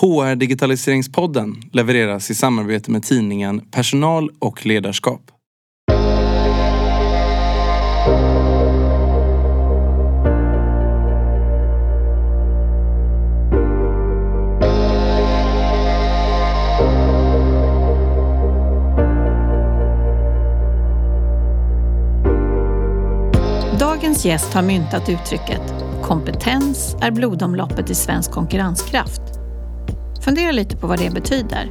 [0.00, 5.20] HR Digitaliseringspodden levereras i samarbete med tidningen Personal och ledarskap.
[23.78, 29.31] Dagens gäst har myntat uttrycket Kompetens är blodomloppet i svensk konkurrenskraft.
[30.24, 31.70] Fundera lite på vad det betyder.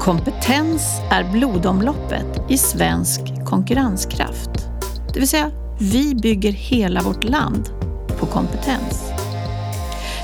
[0.00, 4.50] Kompetens är blodomloppet i svensk konkurrenskraft.
[5.12, 7.68] Det vill säga, vi bygger hela vårt land
[8.18, 9.12] på kompetens.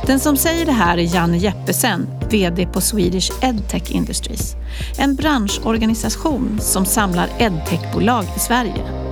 [0.06, 4.56] Den som säger det här är Janne Jeppesen, VD på Swedish EdTech Industries.
[4.98, 9.08] En branschorganisation som samlar edtechbolag i Sverige.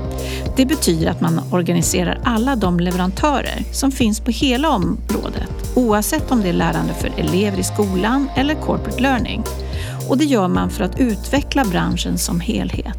[0.57, 6.43] Det betyder att man organiserar alla de leverantörer som finns på hela området oavsett om
[6.43, 9.45] det är lärande för elever i skolan eller corporate learning.
[10.09, 12.99] Och det gör man för att utveckla branschen som helhet.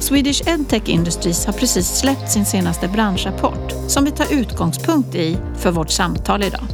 [0.00, 5.70] Swedish EdTech Industries har precis släppt sin senaste branschrapport som vi tar utgångspunkt i för
[5.70, 6.64] vårt samtal idag.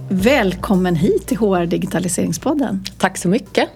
[0.09, 2.83] Välkommen hit till HR Digitaliseringspodden.
[2.97, 3.69] Tack så mycket.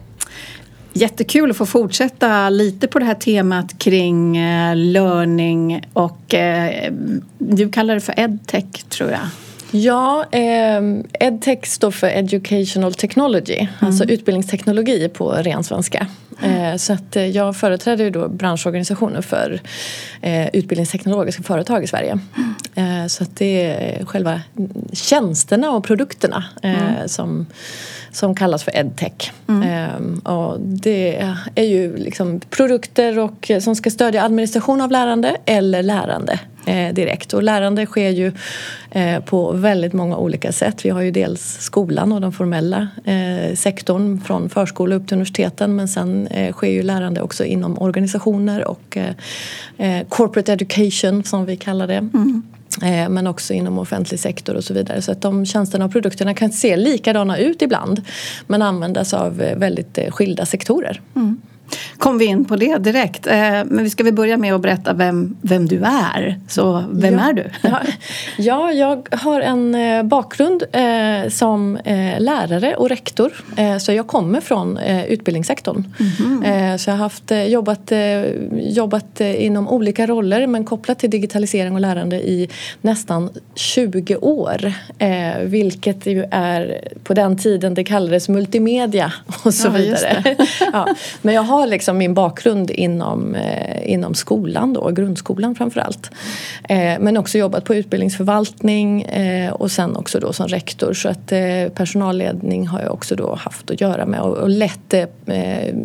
[0.97, 6.93] Jättekul att få fortsätta lite på det här temat kring eh, learning och eh,
[7.37, 9.19] du kallar det för edtech tror jag.
[9.71, 10.81] Ja, eh,
[11.19, 13.69] edtech står för educational technology, mm.
[13.79, 16.07] alltså utbildningsteknologi på ren svenska.
[16.43, 19.61] Eh, så att jag företräder ju då branschorganisationer för
[20.53, 22.19] utbildningsteknologiska företag i Sverige.
[22.75, 23.09] Mm.
[23.09, 24.41] så att det är själva
[24.93, 27.07] tjänsterna och produkterna mm.
[27.07, 27.45] som
[28.15, 29.31] som kallas för edtech.
[29.47, 29.63] Mm.
[29.63, 35.83] Ehm, och det är ju liksom produkter och, som ska stödja administration av lärande eller
[35.83, 37.33] lärande eh, direkt.
[37.33, 38.31] Och lärande sker ju
[38.91, 40.85] eh, på väldigt många olika sätt.
[40.85, 45.75] Vi har ju dels skolan och den formella eh, sektorn från förskola upp till universiteten
[45.75, 49.13] men sen eh, sker ju lärande också inom organisationer och eh,
[49.77, 51.97] eh, corporate education som vi kallar det.
[52.13, 52.43] Mm.
[52.81, 55.01] Eh, men också inom offentlig sektor och så vidare.
[55.01, 58.01] Så att de tjänsterna och produkterna kan se likadana ut ibland
[58.47, 61.01] men användas av eh, väldigt eh, skilda sektorer.
[61.15, 61.41] Mm
[61.97, 63.27] kom vi in på det direkt.
[63.27, 66.39] Eh, men vi ska väl börja med att berätta vem, vem du är.
[66.47, 67.29] Så vem ja.
[67.29, 67.49] är du?
[68.37, 71.77] Ja, jag har en eh, bakgrund eh, som
[72.17, 73.33] lärare och rektor.
[73.79, 74.77] Så jag kommer från
[75.07, 75.93] utbildningssektorn.
[75.99, 76.77] Mm -hmm.
[76.77, 77.91] Så jag har haft, jobbat,
[78.51, 82.49] jobbat inom olika roller men kopplat till digitalisering och lärande i
[82.81, 84.73] nästan 20 år.
[85.45, 90.35] Vilket ju är på den tiden det kallades multimedia och så ja, vidare.
[90.73, 90.87] Ja,
[91.21, 96.11] men jag har har liksom min bakgrund inom, eh, inom skolan då, grundskolan framförallt.
[96.69, 101.31] Eh, men också jobbat på utbildningsförvaltning eh, och sen också då som rektor så att
[101.31, 101.39] eh,
[101.73, 105.75] personalledning har jag också då haft att göra med och, och lett eh, eh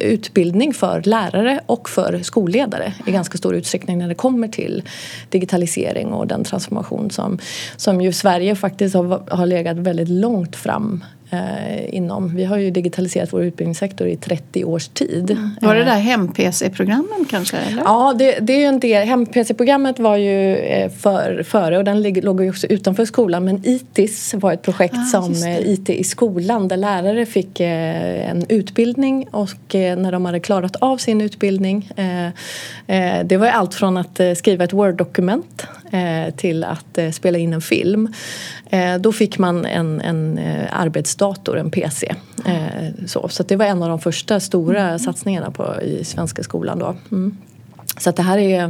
[0.00, 4.82] utbildning för lärare och för skolledare i ganska stor utsträckning när det kommer till
[5.28, 7.38] digitalisering och den transformation som,
[7.76, 12.36] som ju Sverige faktiskt har, har legat väldigt långt fram eh, inom.
[12.36, 15.30] Vi har ju digitaliserat vår utbildningssektor i 30 års tid.
[15.30, 15.50] Mm.
[15.60, 17.56] Var det där hem-PC-programmen kanske?
[17.56, 17.82] Eller?
[17.82, 19.06] Ja, det, det är en del.
[19.06, 24.34] Hem-PC-programmet var ju eh, för, före och den låg ju också utanför skolan men ITIS
[24.34, 29.28] var ett projekt ah, som eh, IT i skolan där lärare fick eh, en utbildning
[29.30, 31.90] och när de hade klarat av sin utbildning
[33.24, 35.66] det var allt från att skriva ett Word-dokument
[36.36, 38.12] till att spela in en film.
[39.00, 40.40] Då fick man en, en
[40.70, 42.14] arbets dator, en PC.
[42.46, 44.98] Eh, så så det var en av de första stora mm.
[44.98, 46.96] satsningarna på, i svenska skolan då.
[47.12, 47.36] Mm.
[47.98, 48.64] Så det här är,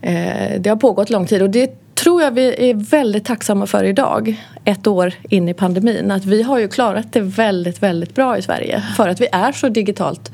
[0.00, 3.84] eh, det har pågått lång tid och det tror jag vi är väldigt tacksamma för
[3.84, 6.10] idag, ett år in i pandemin.
[6.10, 9.52] Att vi har ju klarat det väldigt, väldigt bra i Sverige för att vi är
[9.52, 10.32] så digitalt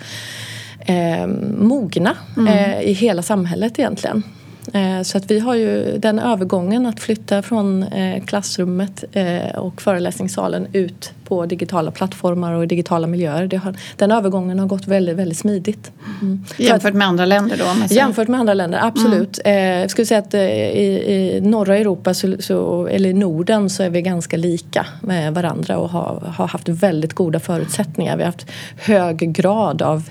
[0.81, 1.27] eh,
[1.59, 2.49] mogna mm.
[2.49, 4.23] eh, i hela samhället egentligen.
[4.73, 9.83] Eh, så att vi har ju den övergången att flytta från eh, klassrummet eh, och
[9.83, 13.59] föreläsningssalen ut på digitala plattformar och digitala miljöer.
[13.59, 15.93] Har, den övergången har gått väldigt, väldigt smidigt.
[16.23, 16.45] Mm.
[16.57, 17.95] Jämfört med andra länder då?
[17.95, 19.41] Jämfört med andra länder, absolut.
[19.45, 19.81] Mm.
[19.81, 23.91] jag skulle säga att i, i norra Europa, så, så, eller i Norden, så är
[23.91, 28.17] vi ganska lika med varandra och har, har haft väldigt goda förutsättningar.
[28.17, 28.47] Vi har haft
[28.77, 30.03] hög grad av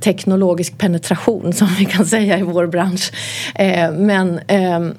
[0.00, 3.12] teknologisk penetration som vi kan säga i vår bransch.
[3.92, 4.94] Men ehm,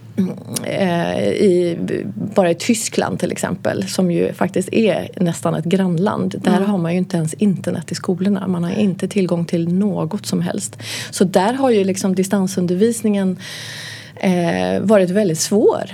[0.64, 1.78] Eh, i,
[2.36, 6.36] bara i Tyskland till exempel som ju faktiskt är nästan ett grannland.
[6.44, 6.70] Där mm.
[6.70, 8.48] har man ju inte ens internet i skolorna.
[8.48, 10.78] Man har inte tillgång till något som helst.
[11.12, 13.38] Så där har ju liksom distansundervisningen
[14.16, 15.92] eh, varit väldigt svår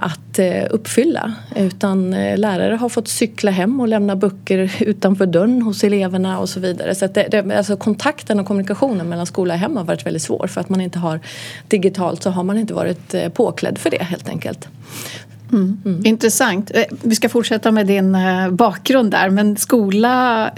[0.00, 1.34] att eh, uppfylla.
[1.56, 6.48] Utan eh, lärare har fått cykla hem och lämna böcker utanför dörren hos eleverna och
[6.48, 6.94] så vidare.
[6.94, 10.22] Så att det, det, alltså kontakten och kommunikationen mellan skola och hem har varit väldigt
[10.22, 10.46] svår.
[10.46, 11.20] För att man inte har
[11.68, 14.68] digitalt så har man inte varit påklädd för det helt enkelt.
[15.52, 15.82] Mm.
[15.84, 16.06] Mm.
[16.06, 16.70] Intressant.
[17.02, 18.16] Vi ska fortsätta med din
[18.50, 19.30] bakgrund där.
[19.30, 20.48] Men skola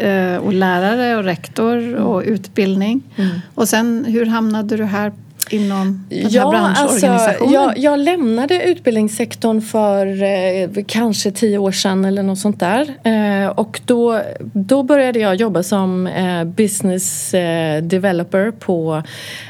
[0.41, 3.03] och lärare och rektor och utbildning.
[3.17, 3.31] Mm.
[3.55, 5.13] Och sen hur hamnade du här
[5.51, 7.21] inom den ja, här branschorganisationen?
[7.21, 12.95] Alltså, jag, jag lämnade utbildningssektorn för eh, kanske tio år sedan eller något sånt där.
[13.03, 14.23] Eh, och då,
[14.53, 19.03] då började jag jobba som eh, business eh, developer på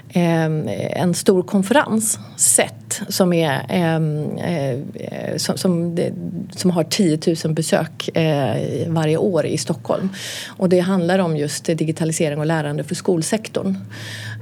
[0.08, 0.44] eh,
[1.02, 5.98] en stor konferens, SET, som, är, eh, som, som,
[6.56, 8.10] som, har 10 000 besök
[8.86, 10.08] varje år i Stockholm.
[10.48, 13.76] Och det handlar om just digitalisering och lärande för skolsektorn.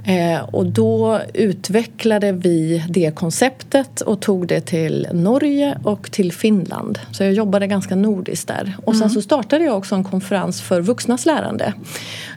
[0.07, 6.99] Eh, och då utvecklade vi det konceptet och tog det till Norge och till Finland.
[7.11, 8.77] Så jag jobbade ganska nordiskt där.
[8.85, 9.13] Och sen mm.
[9.13, 11.73] så startade jag också en konferens för vuxnas lärande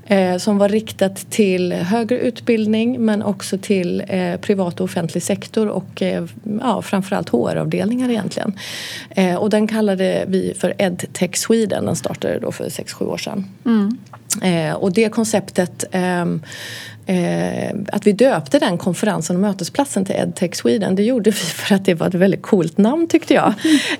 [0.07, 5.69] eh, som var riktat till högre utbildning men också till eh, privat och offentlig sektor
[5.69, 6.25] och eh,
[6.61, 8.59] ja, framförallt HR-avdelningar egentligen.
[9.39, 11.85] Och den kallade vi för EdTech Sweden.
[11.85, 13.47] Den startade då för 6-7 år sedan.
[13.65, 13.99] Mm.
[14.75, 16.43] Och det konceptet ehm,
[17.11, 21.75] Eh, att vi döpte den konferensen och mötesplatsen till EdTech Sweden det gjorde vi för
[21.75, 23.53] att det var ett väldigt coolt namn tyckte jag.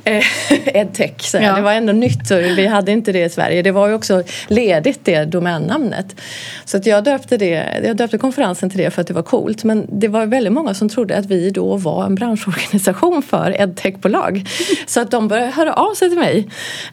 [0.05, 0.25] Eh,
[0.77, 1.57] EdTech, så ja.
[1.57, 3.63] det var ändå nytt och vi hade inte det i Sverige.
[3.63, 6.21] Det var ju också ledigt det domännamnet.
[6.65, 9.65] Så att jag, döpte det, jag döpte konferensen till det för att det var coolt.
[9.65, 14.49] Men det var väldigt många som trodde att vi då var en branschorganisation för edtechbolag.
[14.87, 16.49] Så att de började höra av sig till mig.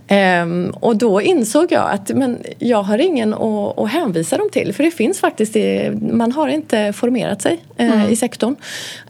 [0.08, 0.46] Eh,
[0.80, 4.84] och då insåg jag att men jag har ingen att, att hänvisa dem till för
[4.84, 8.10] det finns faktiskt det man har inte formerat sig mm.
[8.10, 8.56] i sektorn.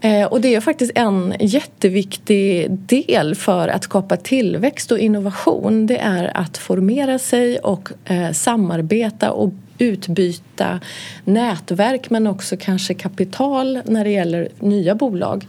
[0.01, 5.87] Eh, och det är faktiskt en jätteviktig del för att skapa tillväxt och innovation.
[5.87, 10.79] Det är att formera sig och eh, samarbeta och utbyta
[11.23, 15.47] nätverk men också kanske kapital när det gäller nya bolag.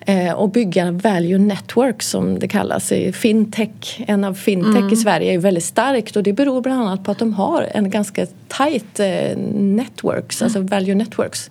[0.00, 2.92] Eh, och bygga value network som det kallas.
[3.12, 4.92] Fintech, en av fintech mm.
[4.92, 7.90] i Sverige är väldigt starkt och det beror bland annat på att de har en
[7.90, 10.68] ganska tight eh, networks, alltså mm.
[10.68, 11.50] value networks.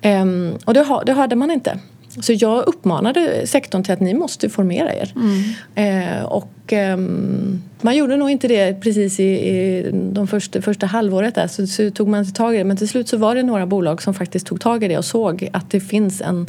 [0.00, 0.24] Eh,
[0.64, 1.78] och det, det hade man inte.
[2.20, 5.12] Så jag uppmanade sektorn till att ni måste formera er.
[5.16, 6.12] Mm.
[6.14, 11.34] Eh, och um, man gjorde nog inte det precis i, i de första, första halvåret
[11.34, 12.64] där så, så, tog man tag i det.
[12.64, 15.04] Men till slut så var det några bolag som faktiskt tog tag i det och
[15.04, 16.46] såg att det finns, en,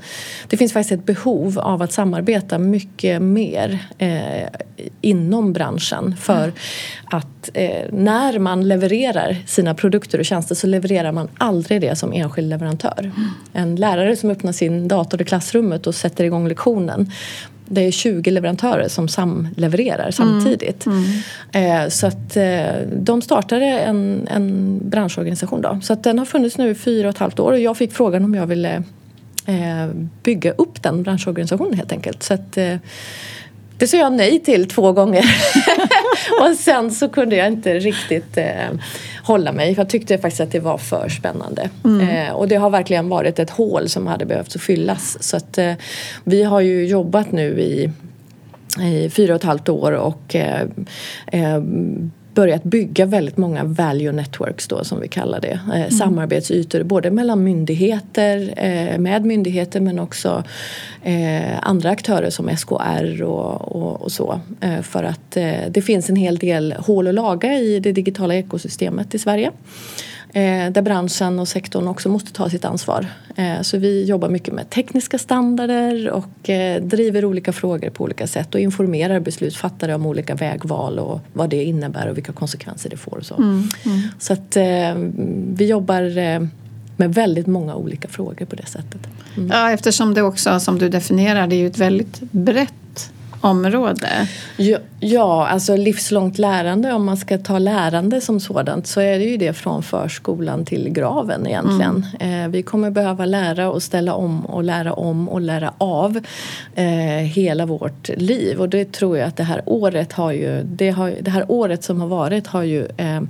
[0.48, 4.48] det finns faktiskt ett behov av att samarbeta mycket mer eh,
[5.02, 6.16] inom branschen.
[6.20, 6.54] För mm.
[7.06, 12.14] att eh, när man levererar sina produkter och tjänster så levererar man aldrig det som
[12.14, 13.00] enskild leverantör.
[13.00, 13.30] Mm.
[13.54, 17.12] En lärare som öppnar sin dator i klassrummet och sätter igång lektionen
[17.70, 20.86] det är 20 leverantörer som samlevererar samtidigt.
[20.86, 21.04] Mm.
[21.52, 21.92] Mm.
[21.92, 25.80] Så att eh, de startade en, en branschorganisation då.
[25.84, 27.94] Så att den har funnits nu i fyra och ett halvt år och jag fick
[27.94, 28.84] frågan om jag ville
[29.46, 29.88] eh,
[30.24, 32.24] bygga upp den branschorganisationen helt enkelt.
[32.24, 32.58] Så att,
[33.80, 35.26] det sa jag nej till två gånger.
[36.42, 38.70] och sen så kunde jag inte riktigt eh,
[39.30, 39.74] hålla mig.
[39.78, 41.70] Jag tyckte faktiskt att det var för spännande.
[41.86, 42.10] Mm.
[42.10, 45.24] Eh, och det har verkligen varit ett hål som hade behövt fyllas.
[45.24, 45.74] Så att eh,
[46.24, 47.92] vi har ju jobbat nu i
[48.82, 50.62] i fyra och ett halvt år och eh,
[51.28, 51.62] eh,
[52.40, 55.60] börjat bygga väldigt många value networks då som vi kallar det.
[55.74, 55.92] Eh, mm.
[55.92, 60.44] Samarbetsytor både mellan myndigheter, eh, med myndigheter men också
[61.04, 64.40] eh, andra aktörer som SKR och, och, och så.
[64.62, 68.36] Eh, för att eh, det finns en hel del hål att laga i det digitala
[68.36, 69.52] ekosystemet i Sverige.
[70.34, 73.06] Eh, där branschen och sektorn också måste ta sitt ansvar.
[73.36, 78.28] Eh, så vi jobbar mycket med tekniska standarder och eh, driver olika frågor på olika
[78.28, 82.98] sätt och informerar beslutsfattare om olika vägval och vad det innebär och vilka konsekvenser det
[82.98, 83.18] får.
[83.18, 84.02] Och så mm, mm.
[84.20, 84.58] så att
[85.54, 86.02] vi jobbar
[86.98, 89.02] med väldigt många olika frågor på det sättet.
[89.38, 89.50] Mm.
[89.54, 94.28] Ja, eftersom det också, som du definierar, det är ju ett väldigt brett område?
[94.58, 99.26] Ja, ja, alltså livslångt lärande, om man ska ta lärande som sådant så är det
[99.26, 102.06] ju det från förskolan till graven egentligen.
[102.20, 102.44] Mm.
[102.44, 106.20] Eh, vi kommer behöva lära och ställa om och lära om och lära av
[106.76, 106.86] eh,
[107.24, 111.14] hela vårt liv och det tror jag att det här året har ju, det, har,
[111.22, 113.22] det här året som har varit har ju eh,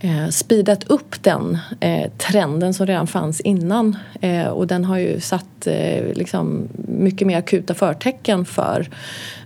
[0.00, 5.20] eh, speedat upp den eh, trenden som redan fanns innan eh, och den har ju
[5.20, 8.88] satt eh, liksom mycket mer akuta förtecken för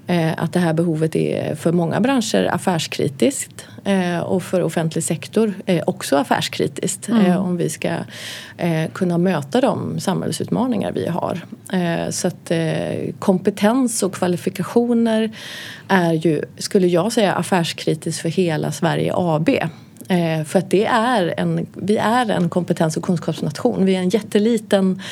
[0.07, 5.55] eh, att det här behovet är för många branscher affärskritiskt eh, och för offentlig sektor
[5.87, 7.37] också affärskritiskt mm.
[7.37, 7.90] om vi ska
[8.93, 11.40] kunna möta de samhällsutmaningar vi har.
[12.11, 12.52] Så att
[13.19, 15.31] kompetens och kvalifikationer
[15.88, 19.50] är ju, skulle jag säga, affärskritiskt för hela Sverige AB.
[20.09, 23.85] Eh, för att det är en, vi är en kompetens och kunskapsnation.
[23.85, 25.03] Vi är en jätteliten,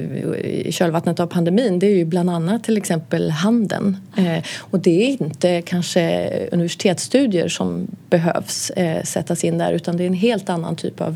[0.65, 3.97] i kölvattnet av pandemin, det är ju bland annat till exempel handeln.
[4.17, 10.03] Eh, och det är inte kanske universitetsstudier som behövs eh, sättas in där utan det
[10.03, 11.15] är en helt annan typ av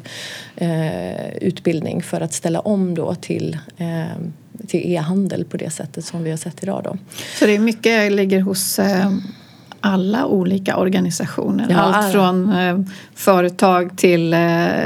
[0.58, 4.18] eh, utbildning för att ställa om då till eh,
[4.68, 6.82] till e-handel på det sättet som vi har sett idag.
[6.84, 6.98] Då.
[7.40, 9.12] Så det är mycket ligger hos eh,
[9.80, 11.68] alla olika organisationer?
[11.70, 12.80] Ja, Allt från eh,
[13.16, 14.40] företag till eh,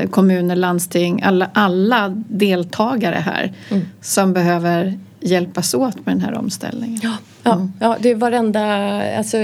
[0.10, 3.86] kommuner, landsting, alla, alla deltagare här mm.
[4.02, 7.00] som behöver hjälpas åt med den här omställningen.
[7.04, 7.74] Ja, ja, mm.
[7.80, 8.68] ja det är varenda...
[9.18, 9.38] Alltså,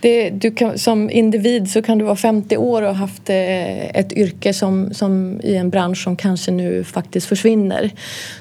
[0.00, 3.98] det, du kan, som individ så kan du vara 50 år och ha haft eh,
[3.98, 7.90] ett yrke som, som i en bransch som kanske nu faktiskt försvinner.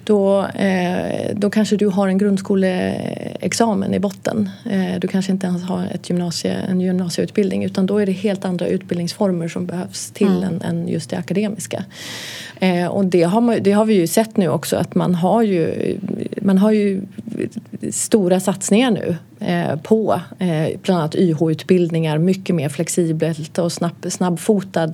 [0.04, 4.50] Då, eh, då kanske du har en grundskoleexamen i botten.
[4.72, 8.46] Eh, du kanske inte ens har ett gymnasie, en gymnasieutbildning utan då är det helt
[8.46, 10.44] andra utbildningsformer som behövs till mm.
[10.44, 11.86] än, än just det akademiska.
[12.60, 15.44] Eh, och det har, man, det har vi ju sett nu också att man har
[15.44, 15.98] ju,
[16.42, 17.02] man har ju
[17.92, 24.92] stora satsningar nu eh, på eh, bland annat YH-utbildningar, mycket mer flexibelt och snabb, snabbfotad,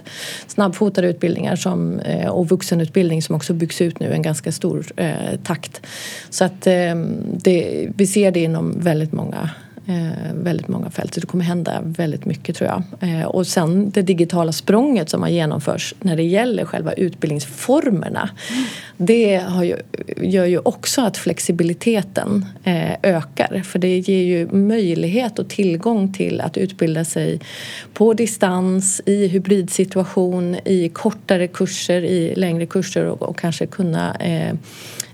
[0.48, 4.86] snabbfotade utbildningar som, eh, och vuxenutbildning som också byggs ut nu i en ganska stor
[4.96, 5.82] eh, takt.
[6.30, 6.96] Så att eh,
[7.44, 9.50] det, vi ser det inom väldigt många
[9.88, 11.14] Eh, väldigt många fält.
[11.14, 13.10] Så det kommer hända väldigt mycket tror jag.
[13.10, 18.30] Eh, och sen det digitala språnget som har genomförts när det gäller själva utbildningsformerna.
[18.50, 18.66] Mm.
[18.98, 19.78] Det ju,
[20.30, 26.42] gör ju också att flexibiliteten eh, ökar för det ger ju möjlighet och tillgång till
[26.42, 27.40] att utbilda sig
[27.94, 34.54] på distans, i hybridsituation, i kortare kurser, i längre kurser och, och kanske kunna eh,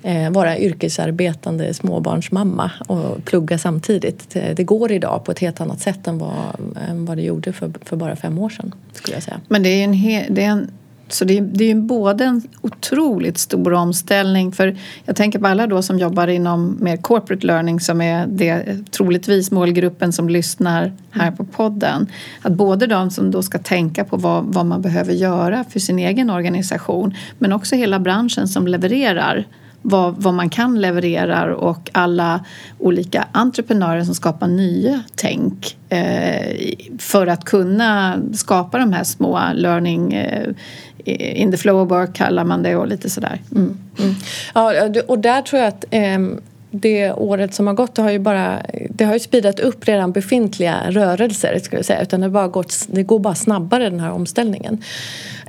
[0.04, 4.30] eh, vara yrkesarbetande småbarnsmamma och plugga samtidigt.
[4.30, 6.32] Det det går idag på ett helt annat sätt än vad,
[6.89, 8.74] än vad det gjorde för, för bara fem år sedan.
[8.94, 9.39] Skulle jag säga.
[9.48, 9.91] Men det är en,
[10.36, 10.72] det är en
[11.08, 15.48] Så det är, det är ju både en otroligt stor omställning för jag tänker på
[15.48, 20.94] alla då som jobbar inom mer corporate learning som är det troligtvis målgruppen som lyssnar
[21.12, 22.08] här på podden.
[22.41, 26.00] Att både de som då ska tänka på vad, vad man behöver göra för sin
[26.00, 29.46] egen organisation men också hela branschen som levererar
[29.82, 32.46] vad, vad man kan leverera och alla
[32.80, 40.14] olika entreprenörer som skapar nya tänk eh, för att kunna skapa de här små learning
[40.14, 40.54] eh,
[41.42, 43.40] in the flow of work kallar man det och lite sådär.
[43.52, 43.78] Mm.
[44.00, 44.16] Mm.
[44.54, 44.74] Ja,
[45.08, 46.20] och där tror jag att eh,
[46.72, 50.12] det året som har gått det har ju bara det har ju speedat upp redan
[50.12, 54.12] befintliga rörelser skulle jag säga utan det, bara gått, det går bara snabbare den här
[54.12, 54.84] omställningen.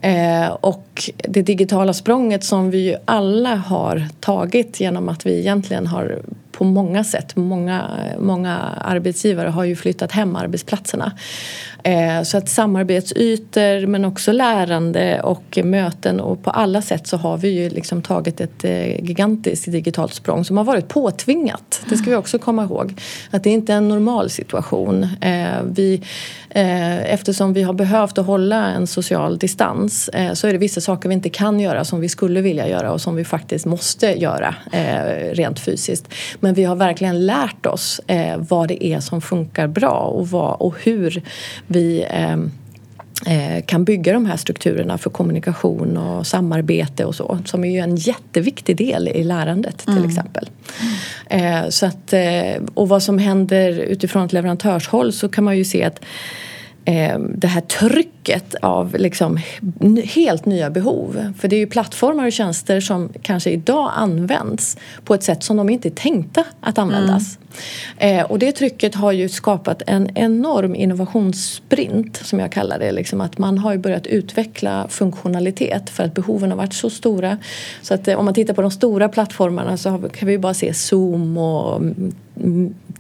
[0.03, 5.87] Eh, och det digitala språnget som vi ju alla har tagit genom att vi egentligen
[5.87, 11.13] har på många sätt, många, många arbetsgivare har ju flyttat hem arbetsplatserna.
[11.85, 17.39] Eh, så att samarbetsytor men också lärande och möten och på alla sätt så har
[17.39, 21.83] vi ju liksom tagit ett eh, gigantiskt digitalt språng som har varit påtvingat.
[21.89, 23.01] Det ska vi också komma ihåg.
[23.31, 25.09] Att det inte är en normal situation.
[25.21, 26.03] Eh, vi,
[27.05, 31.15] eftersom vi har behövt att hålla en social distans så är det vissa saker vi
[31.15, 34.55] inte kan göra som vi skulle vilja göra och som vi faktiskt måste göra
[35.33, 36.09] rent fysiskt.
[36.43, 38.01] Men vi har verkligen lärt oss
[38.39, 41.23] vad det är som funkar bra och, vad, och hur
[41.67, 42.51] vi ehm,
[43.27, 47.79] eh, kan bygga de här strukturerna för kommunikation och samarbete och så som är ju
[47.79, 50.09] en jätteviktig del i lärandet till mm.
[50.09, 50.49] exempel.
[51.29, 51.71] Mm.
[51.71, 55.85] så att, eh, och vad som händer utifrån ett leverantörshåll så kan man ju se
[55.85, 56.01] att
[56.85, 58.22] eh, det här trycket
[58.63, 59.39] av liksom
[60.05, 61.33] helt nya behov.
[61.39, 65.57] För det är ju plattformar och tjänster som kanske idag används på ett sätt som
[65.57, 67.39] de inte är tänkta att användas.
[67.99, 68.19] Mm.
[68.19, 72.93] Eh, och det trycket har ju skapat en enorm innovationssprint som jag kallar det.
[72.93, 77.39] Liksom att man har ju börjat utveckla funktionalitet för att behoven har varit så stora.
[77.83, 80.55] Så att eh, om man tittar på de stora plattformarna så kan vi ju bara
[80.55, 81.83] se Zoom och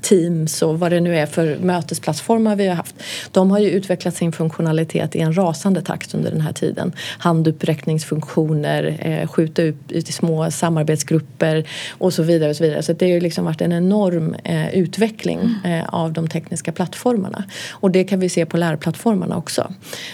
[0.00, 2.94] Teams och vad det nu är för mötesplattformar vi har haft.
[3.30, 6.92] De har ju utvecklat sin funktionalitet i en rasande takt under den här tiden.
[7.18, 12.50] Handuppräckningsfunktioner, eh, skjuta upp ut i små samarbetsgrupper och så vidare.
[12.50, 12.82] Och så vidare.
[12.82, 15.80] Så det har liksom varit en enorm eh, utveckling mm.
[15.80, 17.44] eh, av de tekniska plattformarna.
[17.70, 19.72] Och det kan vi se på lärplattformarna också.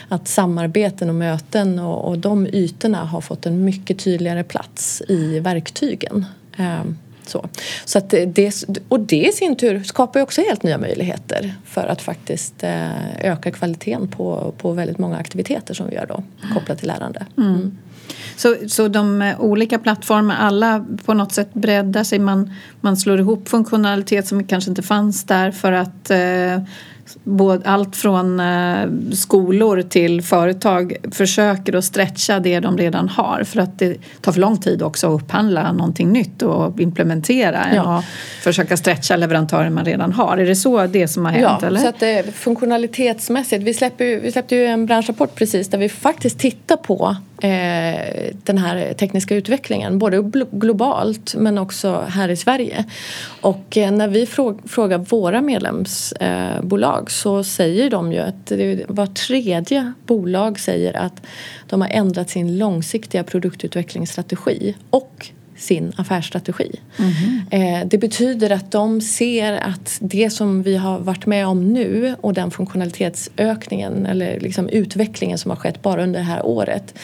[0.08, 5.40] Att samarbeten och möten och, och de ytorna har fått en mycket tydligare plats i
[5.40, 6.24] verktygen.
[6.56, 6.82] Eh,
[7.28, 7.48] så,
[7.84, 11.86] så att det, och det i sin tur skapar ju också helt nya möjligheter för
[11.86, 16.22] att faktiskt eh, öka kvaliteten på, på väldigt många aktiviteter som vi gör då
[16.54, 17.26] kopplat till lärande.
[17.36, 17.54] Mm.
[17.54, 17.78] Mm.
[18.36, 22.18] Så, så de eh, olika plattformarna, alla på något sätt breddar sig.
[22.18, 26.62] Man, man slår ihop funktionalitet som kanske inte fanns där för att eh,
[27.64, 33.78] allt från eh, skolor till företag försöker att stretcha det de redan har för att
[33.78, 37.98] det tar för lång tid också att upphandla någonting nytt och implementera ja.
[37.98, 38.04] och
[38.42, 40.36] försöka stretcha leverantörer man redan har.
[40.36, 41.58] Är det så det som har hänt?
[41.62, 41.80] Ja, eller?
[41.80, 43.62] så att det, funktionalitetsmässigt.
[43.62, 48.32] Vi, släpper, vi släppte ju en branschrapport precis där vi faktiskt tittar på eh, Eh,
[48.44, 52.84] den här tekniska utvecklingen både globalt men också här i Sverige.
[53.40, 54.26] Och eh, när vi
[54.66, 58.52] frågar våra medlemsbolag eh, så säger de ju att
[58.88, 61.22] var tredje bolag säger att
[61.66, 66.80] de har ändrat sin långsiktiga produktutvecklingsstrategi och sin affärsstrategi.
[66.98, 67.88] Mm.
[67.88, 72.34] det betyder att de ser att det som vi har varit med om nu och
[72.34, 76.94] den funktionalitetsökningen eller liksom utvecklingen som har skett bara under det här året.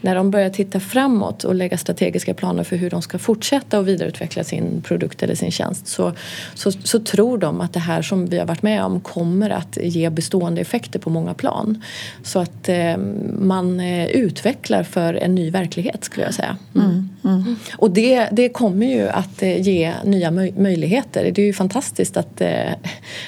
[0.00, 3.88] När de börjar titta framåt och lägga strategiska planer för hur de ska fortsätta och
[3.88, 6.12] vidareutveckla sin produkt eller sin tjänst så,
[6.54, 9.78] så, så tror de att det här som vi har varit med om kommer att
[9.82, 11.82] ge bestående effekter på många plan.
[12.22, 12.96] Så att eh,
[13.38, 16.56] man eh, utvecklar för en ny verklighet skulle jag säga.
[16.74, 17.08] Mm.
[17.24, 17.36] Mm.
[17.36, 17.56] mm.
[17.76, 21.30] Och det det, det kommer ju att eh, ge nya möjligheter.
[21.30, 22.72] Det är ju fantastiskt att, eh,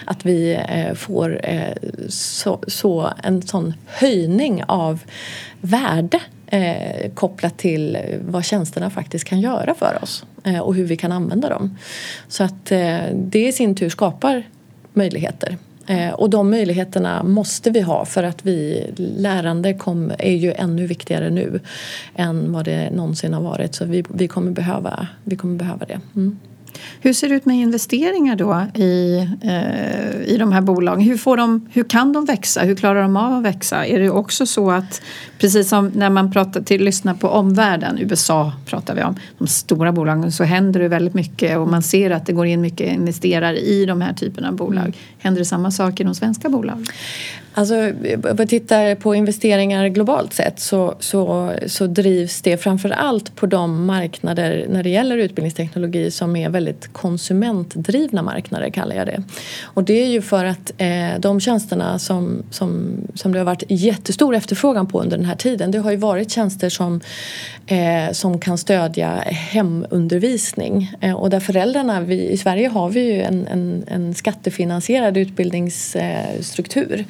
[0.04, 1.40] att vi eh, får
[2.08, 5.02] så, så en sån höjning av
[5.60, 10.96] värde eh, kopplat till vad tjänsterna faktiskt kan göra för oss eh, och hur vi
[10.96, 11.78] kan använda dem.
[12.28, 14.42] Så att eh, det i sin tur skapar
[14.92, 15.56] möjligheter.
[15.86, 20.86] Eh, och de möjligheterna måste vi ha för att vi lärande kom, är ju ännu
[20.86, 21.60] viktigare nu
[22.14, 23.74] än vad det någonsin har varit.
[23.74, 26.00] Så vi, vi, kommer, behöva, vi kommer behöva det.
[26.16, 26.38] Mm.
[27.00, 31.00] Hur ser det ut med investeringar då i, eh, i de här bolagen?
[31.00, 32.60] Hur, får de, hur kan de växa?
[32.60, 33.86] Hur klarar de av att växa?
[33.86, 35.02] Är det också så att
[35.38, 39.92] precis som när man pratar till, lyssnar på omvärlden, USA pratar vi om, de stora
[39.92, 43.58] bolagen så händer det väldigt mycket och man ser att det går in mycket investerare
[43.58, 44.84] i de här typerna av bolag.
[44.84, 44.94] Mm.
[45.18, 46.86] Händer det samma sak i de svenska bolagen?
[47.58, 52.90] Alltså, eh, om vi tittar på investeringar globalt sett så, så, så drivs det framför
[52.90, 59.06] allt på de marknader när det gäller utbildningsteknologi som är väldigt konsumentdrivna marknader kallar jag
[59.06, 59.22] det.
[59.64, 63.64] Och det är ju för att eh, de tjänsterna som, som, som det har varit
[63.68, 67.00] jättestor efterfrågan på under den här tiden det har ju varit tjänster som,
[67.66, 73.22] eh, som kan stödja hemundervisning eh, och där föräldrarna, vi, i Sverige har vi ju
[73.22, 77.04] en, en, en skattefinansierad utbildningsstruktur Eh,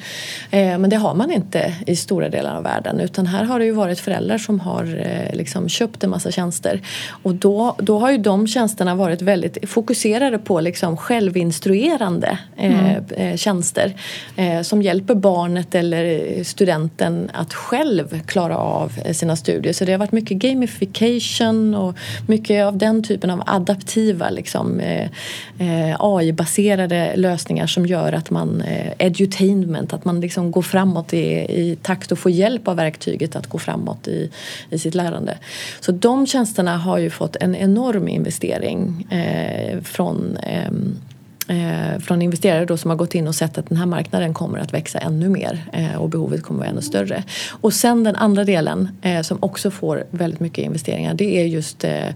[0.51, 3.71] men det har man inte i stora delar av världen utan här har det ju
[3.71, 6.81] varit föräldrar som har eh, liksom köpt en massa tjänster
[7.23, 13.37] och då, då har ju de tjänsterna varit väldigt fokuserade på liksom självinstruerande eh, mm.
[13.37, 13.93] tjänster
[14.63, 19.73] som hjälper barnet eller studenten att själv klara av sina studier.
[19.73, 21.97] Så det har varit mycket gamification och
[22.27, 24.81] mycket av den typen av adaptiva liksom,
[25.99, 28.63] AI-baserade lösningar som gör att man
[28.97, 31.25] edutainment, att man liksom gå framåt i,
[31.61, 34.31] i takt och få hjälp av verktyget att gå framåt i,
[34.69, 35.37] i sitt lärande.
[35.79, 40.71] Så de tjänsterna har ju fått en enorm investering eh, från eh,
[41.47, 44.59] eh, från investerare då som har gått in och sett att den här marknaden kommer
[44.59, 47.23] att växa ännu mer eh, och behovet kommer att vara ännu större.
[47.49, 51.83] Och sen den andra delen eh, som också får väldigt mycket investeringar det är just
[51.83, 52.07] eh,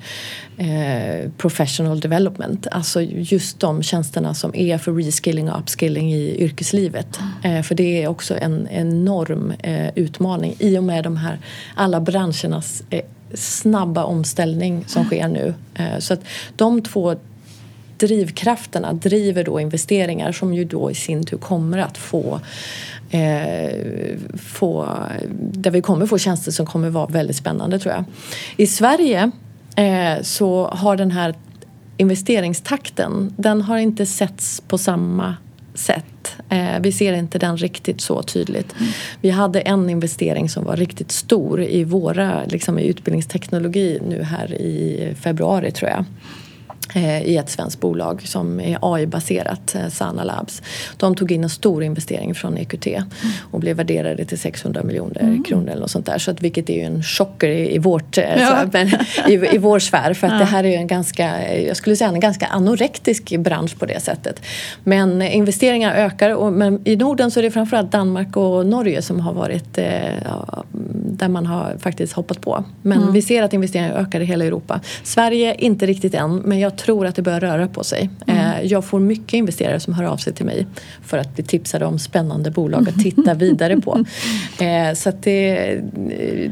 [0.58, 2.68] eh professional development.
[2.72, 7.20] Alltså just de tjänsterna som är för reskilling och upskilling i yrkeslivet.
[7.44, 11.40] Eh, för det är också en enorm eh, utmaning i och med de här
[11.76, 12.84] alla branschernas
[13.34, 15.54] snabba omställning som sker nu.
[16.00, 16.20] Så att
[16.56, 17.16] de två
[18.02, 22.40] drivkrafterna driver då investeringar som ju då i sin tur kommer att få
[23.12, 24.98] eh, få,
[25.40, 28.04] där vi kommer få tjänster som kommer vara väldigt spännande tror jag.
[28.58, 29.32] I Sverige
[29.76, 31.36] eh, så har den här
[31.98, 35.36] investeringstakten, den har inte setts på samma
[35.74, 36.36] sätt.
[36.50, 38.76] Eh, vi ser inte den riktigt så tydligt.
[38.80, 38.92] Mm.
[39.22, 44.54] Vi hade en investering som var riktigt stor i våra, liksom i utbildningsteknologi nu här
[44.54, 46.06] i februari tror jag.
[46.94, 50.62] Eh, i ett svenskt bolag som är AI-baserat, eh, Sana Labs.
[50.98, 52.88] De tog in en stor investering från EQT
[53.52, 55.44] och blev värderade till 600 miljoner mm.
[55.44, 56.18] kronor eller något sånt där.
[56.18, 58.66] Så att, vilket är ju en chocker i, i vårt, eh, ja.
[58.72, 58.78] så,
[59.30, 60.40] i, i vår sfär för att ja.
[60.40, 64.00] det här är ju en ganska, jag skulle säga en ganska anorektisk bransch på det
[64.00, 64.42] sättet.
[64.84, 69.20] Men investeringar ökar och men i Norden så är det framförallt Danmark och Norge som
[69.20, 69.80] har varit
[70.26, 70.64] ja,
[71.22, 72.64] där man har faktiskt hoppat på.
[72.82, 73.14] Men mm.
[73.14, 74.80] vi ser att investeringar ökar i hela Europa.
[75.04, 78.10] Sverige inte riktigt än men jag tror att det börjar röra på sig.
[78.28, 78.40] Mm.
[78.40, 80.68] Eh, jag får mycket investerare som hör av sig till mig
[81.04, 84.06] för att bli tipsade om spännande bolag att titta vidare på.
[84.60, 85.82] Eh, så det,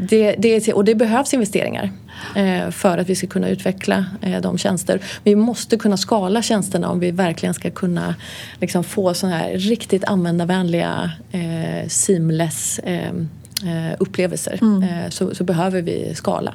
[0.10, 1.92] det, det, och det behövs investeringar
[2.36, 4.06] eh, för att vi ska kunna utveckla
[4.42, 5.00] de tjänster.
[5.24, 8.16] Vi måste kunna skala tjänsterna om vi verkligen ska kunna
[8.60, 11.12] liksom få sådana här riktigt användarvänliga
[11.88, 12.80] seamless
[14.00, 14.60] upplevelser.
[14.62, 15.12] Mm.
[15.12, 16.54] Så, så behöver vi skala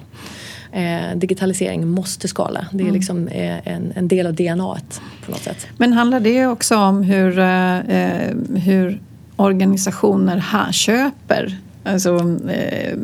[0.75, 2.67] eh, digitalisering måste skala.
[2.71, 2.95] Det är mm.
[2.95, 4.79] liksom eh, en, en, del av DNA
[5.25, 5.67] på något sätt.
[5.77, 9.01] Men handlar det också om hur, eh, eh hur
[9.37, 12.95] organisationer här köper Alltså, eh,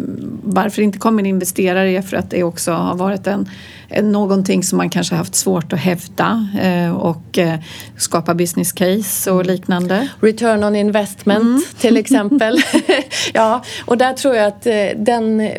[0.42, 3.48] varför inte kommer investerare för att det också har varit en
[4.02, 7.58] någonting som man kanske haft svårt att hävda eh, och eh,
[7.96, 10.08] skapa business case och liknande.
[10.20, 11.62] Return on investment mm.
[11.78, 12.58] till exempel.
[13.32, 15.50] ja, och där tror jag att eh, den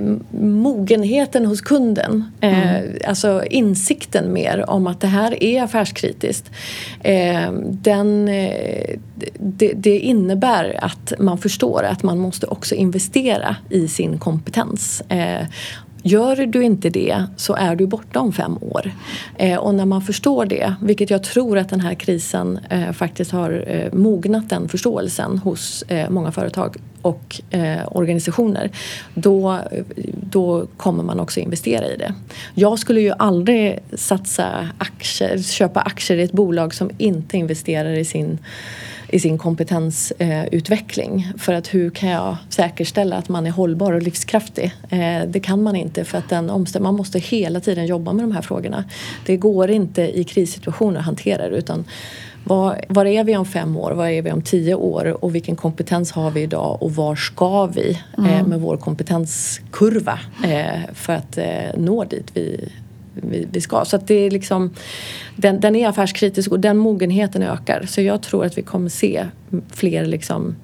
[0.41, 2.91] mogenheten hos kunden, mm.
[3.08, 6.52] alltså insikten mer om att det här är affärskritiskt,
[7.63, 8.26] den,
[9.39, 15.04] det, det innebär att man förstår att man måste också investera i sin kompetens.
[16.03, 18.91] Gör du inte det så är du borta om fem år.
[19.37, 23.31] Eh, och när man förstår det, vilket jag tror att den här krisen eh, faktiskt
[23.31, 28.71] har eh, mognat den förståelsen hos eh, många företag och eh, organisationer,
[29.13, 29.59] då,
[30.29, 32.13] då kommer man också investera i det.
[32.53, 38.05] Jag skulle ju aldrig satsa aktier, köpa aktier i ett bolag som inte investerar i
[38.05, 38.39] sin
[39.12, 41.28] i sin kompetensutveckling.
[41.30, 44.74] Eh, för att hur kan jag säkerställa att man är hållbar och livskraftig?
[44.89, 48.32] Eh, det kan man inte för att den man måste hela tiden jobba med de
[48.32, 48.84] här frågorna.
[49.26, 51.86] Det går inte i krissituationer att hantera det utan
[52.43, 53.91] var, var, är vi om fem år?
[53.91, 55.24] Var är vi om tio år?
[55.24, 56.84] Och vilken kompetens har vi idag?
[56.84, 58.50] Och var ska vi eh, mm.
[58.50, 62.71] med vår kompetenskurva eh, för att eh, nå dit vi,
[63.21, 63.86] vi, vi ska.
[63.86, 64.73] Så att det är liksom,
[65.36, 67.86] den, den är affärskritisk och den mogenheten ökar.
[67.88, 69.25] Så jag tror att vi kommer se
[69.69, 70.55] fler liksom,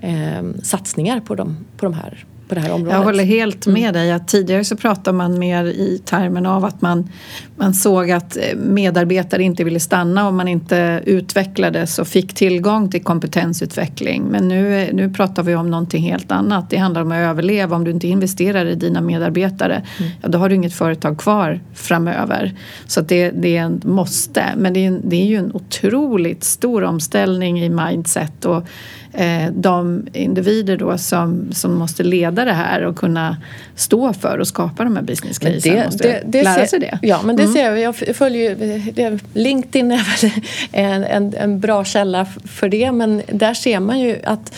[0.00, 2.94] eh, satsningar på de, på de här på det här området.
[2.94, 3.92] Jag håller helt med mm.
[3.92, 4.12] dig.
[4.12, 7.08] Att tidigare så pratade man mer i termen av att man,
[7.56, 13.02] man såg att medarbetare inte ville stanna om man inte utvecklades och fick tillgång till
[13.04, 14.22] kompetensutveckling.
[14.22, 16.70] Men nu, nu pratar vi om någonting helt annat.
[16.70, 17.76] Det handlar om att överleva.
[17.76, 20.10] Om du inte investerar i dina medarbetare, mm.
[20.22, 22.54] ja, då har du inget företag kvar framöver.
[22.86, 24.44] Så det, det är en måste.
[24.56, 28.64] Men det är, det är ju en otroligt stor omställning i mindset och
[29.12, 33.36] eh, de individer då som, som måste leda det här och kunna
[33.74, 36.98] stå för och skapa de här business casen måste det, det lära ser, sig det.
[37.02, 37.54] Ja, men det mm.
[37.54, 37.80] ser jag.
[37.80, 38.56] Jag följer
[38.94, 40.30] ju, LinkedIn är väl
[40.72, 44.52] en, en, en bra källa för det men där ser man ju att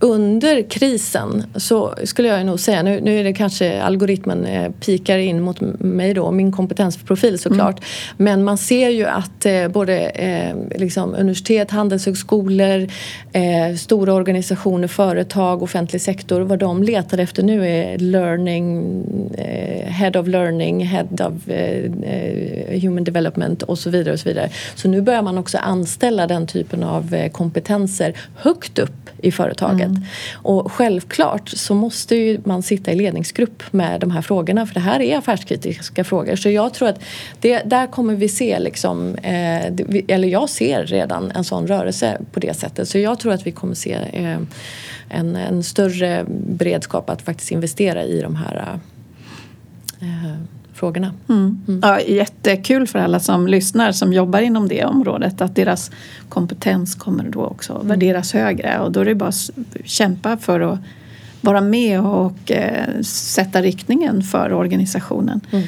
[0.00, 5.18] under krisen så skulle jag nog säga, nu, nu är det kanske algoritmen eh, pikar
[5.18, 7.78] in mot mig då, min kompetensprofil såklart.
[7.78, 7.84] Mm.
[8.16, 12.86] Men man ser ju att eh, både eh, liksom universitet, handelshögskolor,
[13.32, 18.94] eh, stora organisationer, företag, offentlig sektor, vad de letar efter nu är learning,
[19.38, 24.50] eh, head of learning, head of eh, human development och så vidare och så vidare.
[24.74, 29.80] Så nu börjar man också anställa den typen av kompetenser högt upp i företaget.
[29.80, 29.87] Mm.
[30.32, 34.80] Och självklart så måste ju man sitta i ledningsgrupp med de här frågorna för det
[34.80, 36.36] här är affärskritiska frågor.
[36.36, 37.00] Så jag tror att
[37.40, 39.66] det, där kommer vi se liksom, eh,
[40.08, 42.88] eller jag ser redan en sån rörelse på det sättet.
[42.88, 44.38] Så jag tror att vi kommer se eh,
[45.08, 48.78] en, en större beredskap att faktiskt investera i de här
[50.00, 51.12] eh, frågorna.
[51.28, 51.60] Mm.
[51.68, 51.80] Mm.
[51.82, 55.90] Ja, jättekul för alla som lyssnar som jobbar inom det området att deras
[56.28, 57.88] kompetens kommer då också mm.
[57.88, 59.50] värderas högre och då är det bara att
[59.84, 60.78] kämpa för att
[61.40, 65.40] vara med och eh, sätta riktningen för organisationen.
[65.52, 65.64] Mm.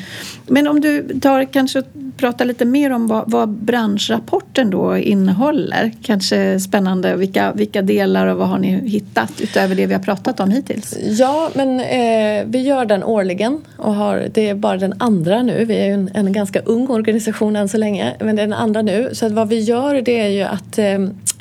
[0.46, 1.82] Men om du tar kanske
[2.16, 5.92] prata lite mer om vad, vad, branschrapporten då innehåller.
[6.02, 7.16] Kanske spännande.
[7.16, 10.96] Vilka, vilka delar och vad har ni hittat utöver det vi har pratat om hittills?
[11.02, 15.64] Ja, men eh, vi gör den årligen och har, det är bara den andra nu.
[15.64, 18.58] Vi är ju en, en, ganska ung organisation än så länge, men det är den
[18.58, 19.10] andra nu.
[19.12, 20.94] Så att vad vi gör det är ju att eh,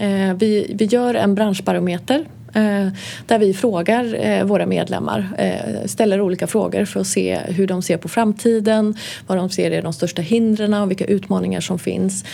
[0.08, 2.88] eh vi, vi gör en branschbarometer Eh,
[3.26, 7.82] där vi frågar eh, våra medlemmar, eh, ställer olika frågor för att se hur de
[7.82, 8.96] ser på framtiden,
[9.28, 12.26] vad de ser är de största hindren och vilka utmaningar som finns.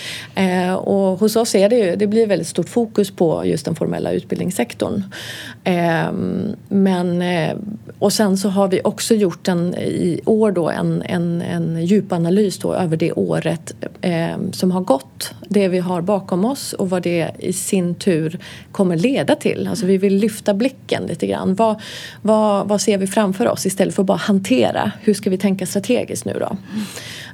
[0.77, 4.11] Och hos oss är det ju, det blir väldigt stort fokus på just den formella
[4.11, 5.03] utbildningssektorn.
[5.63, 7.23] Ehm, men,
[7.99, 12.57] och sen så har vi också gjort en, i år då en, en, en djupanalys
[12.57, 17.03] då över det året ehm, som har gått, det vi har bakom oss och vad
[17.03, 18.39] det i sin tur
[18.71, 19.67] kommer leda till.
[19.67, 21.55] Alltså vi vill lyfta blicken lite grann.
[21.55, 21.81] Vad,
[22.21, 24.91] vad, vad ser vi framför oss istället för att bara hantera?
[25.01, 26.57] Hur ska vi tänka strategiskt nu då?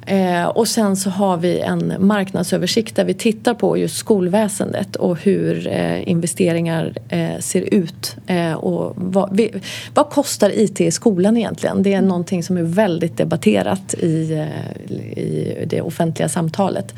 [0.06, 5.18] Eh, och sen så har vi en marknadsöversikt där vi tittar på just skolväsendet och
[5.18, 8.16] hur eh, investeringar eh, ser ut.
[8.26, 9.50] Eh, och vad, vi,
[9.94, 11.82] vad, kostar IT i skolan egentligen?
[11.82, 16.94] Det är någonting som är väldigt debatterat i, eh, i det offentliga samtalet.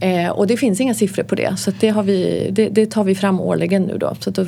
[0.00, 3.04] Eh, och det finns inga siffror på det så det, har vi, det, det, tar
[3.04, 4.16] vi fram årligen nu då.
[4.20, 4.46] Så då,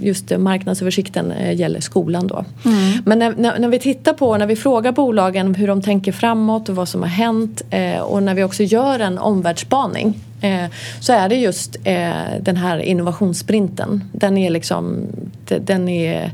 [0.00, 2.44] just marknadsöversikten gäller skolan då.
[2.64, 3.02] Mm.
[3.04, 6.68] Men när, när, när vi tittar på, när vi frågar bolagen hur de tänker framåt
[6.68, 10.70] och vad som har hänt intressant eh, och när vi också gör en omvärldsspaning eh,
[11.00, 14.04] så är det just eh, den här innovationssprinten.
[14.12, 15.06] Den är liksom,
[15.60, 16.32] den är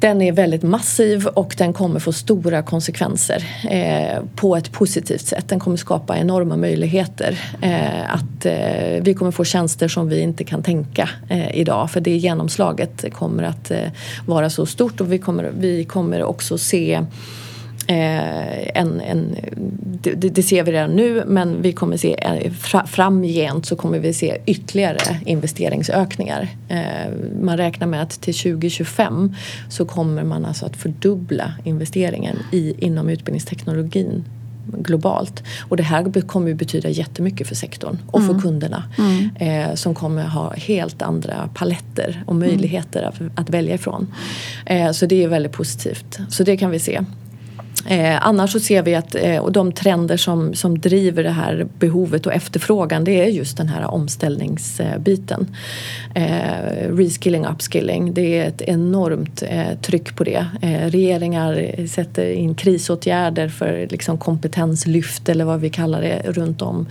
[0.00, 5.48] den är väldigt massiv och den kommer få stora konsekvenser eh, på ett positivt sätt.
[5.48, 7.38] Den kommer skapa enorma möjligheter.
[7.62, 12.00] Eh, att eh, vi kommer få tjänster som vi inte kan tänka eh, idag för
[12.00, 13.90] det genomslaget kommer att eh,
[14.26, 17.04] vara så stort och vi kommer, vi kommer också se Eh,
[17.86, 19.36] en, en,
[20.02, 22.52] det, det, ser vi redan nu men vi kommer se eh,
[22.86, 26.48] framgent så kommer vi se ytterligare investeringsökningar.
[26.68, 27.12] Eh,
[27.42, 29.34] man räknar med att till 2025
[29.68, 34.24] så kommer man alltså att fördubbla investeringen i, inom utbildningsteknologin
[34.78, 35.42] globalt.
[35.68, 38.34] Och det här kommer ju betyda jättemycket för sektorn och mm.
[38.34, 39.30] för kunderna mm.
[39.36, 43.32] eh, som kommer ha helt andra paletter och möjligheter mm.
[43.34, 44.14] att, att, välja ifrån.
[44.66, 46.18] Eh, så det är väldigt positivt.
[46.28, 47.00] Så det kan vi se.
[47.86, 51.66] Eh, annars så ser vi att eh, och de trender som, som driver det här
[51.78, 55.56] behovet och efterfrågan det är just den här omställningsbiten.
[56.14, 60.46] Eh, reskilling, upskilling, det är ett enormt eh, tryck på det.
[60.62, 66.86] Eh, regeringar sätter in krisåtgärder för liksom, kompetenslyft eller vad vi kallar det runt om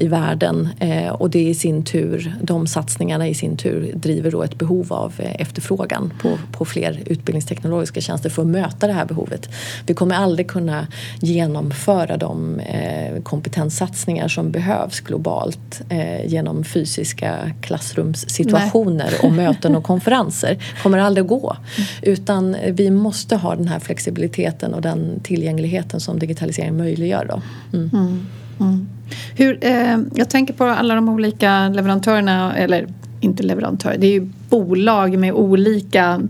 [0.00, 4.42] i världen eh, och det i sin tur, de satsningarna i sin tur driver då
[4.42, 9.04] ett behov av eh, efterfrågan på, på fler utbildningsteknologiska tjänster för att möta det här
[9.04, 9.48] behovet.
[9.86, 10.86] Vi kommer aldrig kunna
[11.20, 19.20] genomföra de eh, kompetenssatsningar som behövs globalt eh, genom fysiska klassrumssituationer Nej.
[19.22, 20.58] och möten och konferenser.
[20.82, 21.56] kommer aldrig att gå.
[21.76, 22.14] Mm.
[22.14, 27.26] Utan vi måste ha den här flexibiliteten och den tillgängligheten som digitalisering möjliggör.
[27.28, 27.42] Då.
[27.78, 27.90] Mm.
[27.92, 28.26] Mm.
[28.60, 28.88] mm.
[29.36, 32.86] Hur, eh, jag tänker på alla de olika leverantörerna, eller
[33.20, 36.20] inte leverantörer, det är ju bolag med olika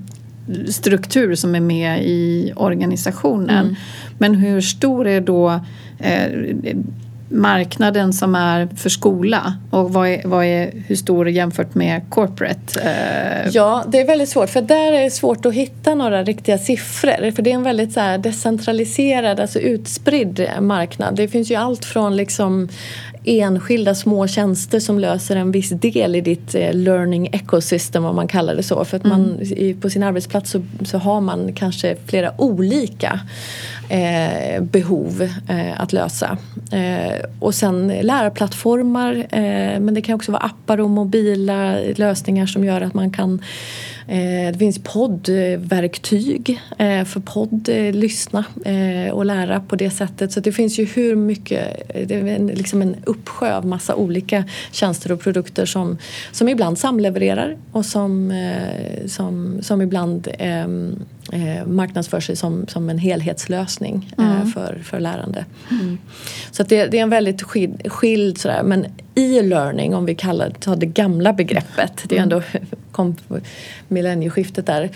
[0.69, 3.65] struktur som är med i organisationen.
[3.65, 3.77] Mm.
[4.19, 5.61] Men hur stor är då
[5.99, 6.31] eh,
[7.33, 12.81] marknaden som är för skola och vad är, vad är, hur stor jämfört med corporate?
[12.81, 13.51] Eh?
[13.53, 17.31] Ja, det är väldigt svårt för där är det svårt att hitta några riktiga siffror
[17.31, 21.17] för det är en väldigt så decentraliserad, alltså utspridd marknad.
[21.17, 22.69] Det finns ju allt från liksom
[23.25, 28.29] enskilda små tjänster som löser en viss del i ditt eh, learning ecosystem om man
[28.29, 28.85] kallar det så.
[28.85, 29.81] För att man, mm.
[29.81, 33.21] på sin arbetsplats så, så har man kanske flera olika
[33.89, 36.39] eh, behov eh, att lösa.
[36.73, 42.65] Eh, och sen lärarplattformar eh, men det kan också vara appar och mobila lösningar som
[42.65, 43.43] gör att man kan
[44.13, 48.45] Eh, det finns poddverktyg eh, för podd, eh, lyssna
[49.13, 50.33] och lära på det sättet.
[50.33, 55.13] Så det finns ju hur mycket, det är liksom en uppsjö av massa olika tjänster
[55.13, 55.99] och produkter som,
[56.33, 58.33] som ibland samlevererar och som,
[59.07, 60.99] som, som ibland ehm,
[61.33, 64.47] eh, marknadsför sig som, som en helhetslösning mm.
[64.47, 65.45] för, för lärande.
[65.71, 65.99] Mm.
[66.51, 70.55] Så det, det, är en väldigt skild, skild sådär, men e-learning om vi kallar det,
[70.55, 72.33] tar det gamla begreppet, det är mm.
[72.33, 72.43] ändå
[72.93, 73.17] kom
[73.89, 74.91] millennieskiftet där.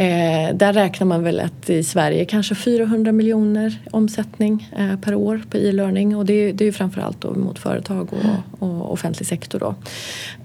[0.00, 5.42] Eh, där räknar man väl att i Sverige kanske 400 miljoner omsättning eh, per år
[5.50, 9.58] på e-learning och det, det är ju framförallt då mot företag och, och offentlig sektor
[9.58, 9.74] då.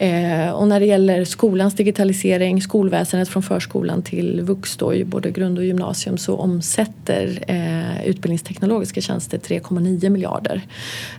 [0.06, 5.58] Eh, och när det gäller skolans digitalisering, skolväsendet från förskolan till vux då, både grund
[5.58, 10.62] och gymnasium så omsätter eh, utbildningsteknologiska tjänster 3,9 miljarder.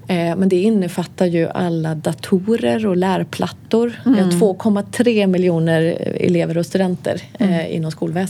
[0.09, 4.01] Eh, men det innefattar ju alla datorer och lärplattor.
[4.07, 4.17] Mm.
[4.17, 5.83] Vi har 2,3 miljoner
[6.21, 7.73] elever och studenter eh, mm.
[7.73, 8.24] inom skolväsendet.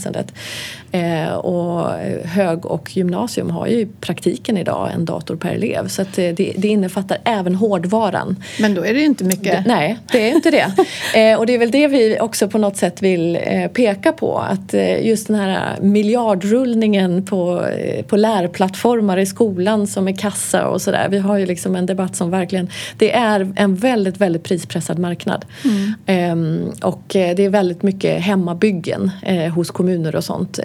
[0.92, 1.90] Eh, och
[2.24, 6.28] hög och gymnasium har ju i praktiken idag en dator per elev så att eh,
[6.28, 8.36] det, det innefattar även hårdvaran.
[8.60, 9.44] Men då är det ju inte mycket.
[9.44, 10.66] Det, nej, det är inte det.
[11.20, 14.38] eh, och det är väl det vi också på något sätt vill eh, peka på
[14.38, 20.68] att eh, just den här miljardrullningen på, eh, på lärplattformar i skolan som är kassa
[20.68, 21.08] och sådär.
[21.10, 25.44] Vi har ju liksom en debatt som verkligen, det är en väldigt, väldigt prispressad marknad.
[25.64, 25.94] Mm.
[26.06, 29.10] Ehm, och det är väldigt mycket hemmabyggen
[29.54, 29.83] hos kommuner
[30.16, 30.58] och sånt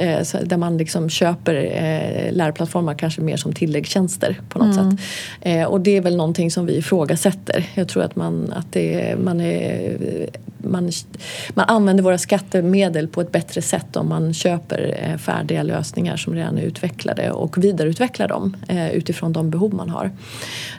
[0.44, 4.92] där man liksom köper eh, lärplattformar kanske mer som tilläggstjänster på något mm.
[4.92, 5.00] sätt.
[5.42, 7.66] Eh, och det är väl någonting som vi ifrågasätter.
[7.76, 9.98] Jag tror att man, att det, man, är,
[10.64, 10.92] man,
[11.54, 16.36] man använder våra skattemedel på ett bättre sätt om man köper eh, färdiga lösningar som
[16.36, 20.12] redan är utvecklade och vidareutvecklar dem eh, utifrån de behov man har.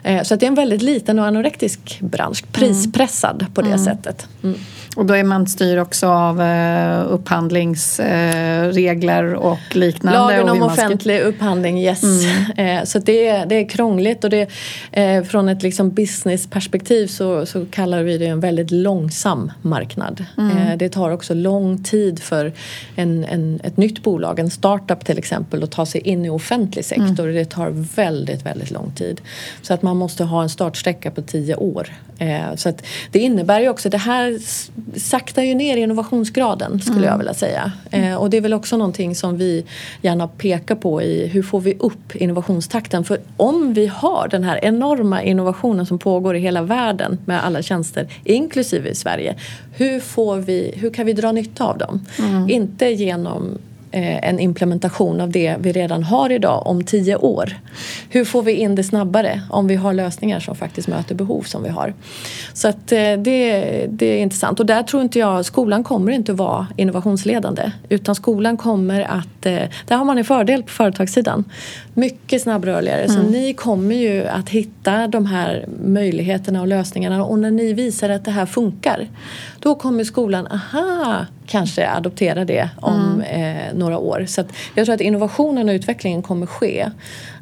[0.03, 3.85] Eh, så att det är en väldigt liten och anorektisk bransch, prispressad på det mm.
[3.85, 4.27] sättet.
[4.43, 4.57] Mm.
[4.95, 6.41] Och då är man styr också av
[7.09, 10.19] upphandlingsregler och liknande.
[10.19, 11.27] Lagen om offentlig ska...
[11.27, 12.03] upphandling, yes.
[12.57, 12.85] Mm.
[12.85, 14.49] Så det är, det är krångligt och det,
[15.27, 20.25] från ett liksom businessperspektiv så, så kallar vi det en väldigt långsam marknad.
[20.37, 20.57] Mm.
[20.57, 22.53] Eh, det tar också lång tid för
[22.95, 26.85] en, en, ett nytt bolag, en startup till exempel, att ta sig in i offentlig
[26.85, 27.23] sektor.
[27.23, 27.35] Mm.
[27.35, 29.21] Det tar väldigt, väldigt lång tid.
[29.61, 31.89] Så att man måste ha en startsträcka på tio år.
[32.21, 34.39] Eh, så att det innebär ju också, det här
[34.99, 37.09] saktar ju ner innovationsgraden skulle mm.
[37.09, 37.71] jag vilja säga.
[37.91, 39.65] Eh, och det är väl också någonting som vi
[40.01, 43.03] gärna pekar på i hur får vi upp innovationstakten?
[43.03, 47.61] För om vi har den här enorma innovationen som pågår i hela världen med alla
[47.61, 49.35] tjänster, inklusive i Sverige.
[49.71, 52.05] Hur, får vi, hur kan vi dra nytta av dem?
[52.19, 52.49] Mm.
[52.49, 53.57] Inte genom
[53.93, 57.59] Eh, en implementation av det vi redan har idag om tio år.
[58.09, 61.63] Hur får vi in det snabbare om vi har lösningar som faktiskt möter behov som
[61.63, 61.93] vi har?
[62.53, 66.33] Så att eh, det, det är intressant och där tror inte jag skolan kommer inte
[66.33, 71.43] vara innovationsledande utan skolan kommer att, eh, där har man en fördel på företagssidan.
[71.93, 73.15] Mycket snabbrörligare mm.
[73.15, 78.09] så ni kommer ju att hitta de här möjligheterna och lösningarna och när ni visar
[78.09, 79.07] att det här funkar
[79.61, 83.57] då kommer skolan, aha, kanske adoptera det om mm.
[83.57, 84.25] eh, några år.
[84.27, 84.43] Så
[84.75, 86.89] jag tror att innovationen och utvecklingen kommer ske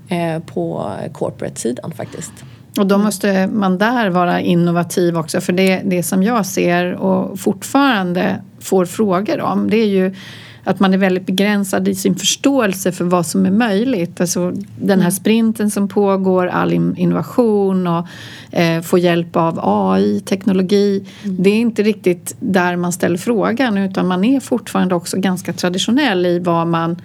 [0.10, 2.32] eh, på corporate-sidan faktiskt.
[2.78, 7.40] Och då måste man där vara innovativ också för det, det som jag ser och
[7.40, 10.16] fortfarande får frågor om det är ju
[10.64, 14.22] att man är väldigt begränsad i sin förståelse för vad som är möjligt.
[14.22, 18.08] Alltså den här sprinten som pågår, all innovation och
[18.52, 21.04] eh, få hjälp av AI, teknologi.
[21.24, 21.44] Mm.
[21.44, 26.26] Det är inte riktigt där man ställer frågan utan man är fortfarande också ganska traditionell
[26.26, 27.02] i vad man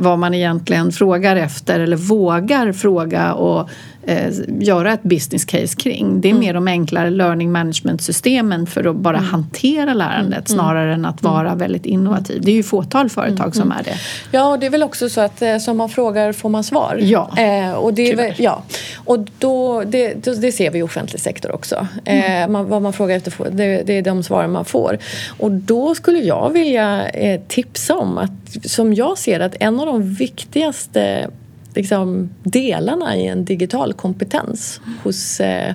[0.00, 3.70] vad man egentligen frågar efter eller vågar fråga och
[4.02, 6.20] eh, göra ett business case kring.
[6.20, 6.40] Det är mm.
[6.40, 9.30] mer de enklare learning management-systemen för att bara mm.
[9.30, 10.58] hantera lärandet mm.
[10.58, 11.58] snarare än att vara mm.
[11.58, 12.42] väldigt innovativ.
[12.42, 13.94] Det är ju fåtal företag som är det.
[14.30, 16.98] Ja, och det är väl också så att eh, som man frågar får man svar.
[17.02, 18.62] Ja, eh, och det, väl, ja.
[18.96, 21.86] Och då, det, det, ser vi i offentlig sektor också.
[22.04, 24.98] Eh, man, vad man frågar efter, det, det, är de svaren man får.
[25.38, 28.30] Och då skulle jag vilja eh, tipsa om att,
[28.64, 31.30] som jag ser att en av de viktigaste
[31.78, 35.74] liksom, delarna i en digital kompetens hos eh,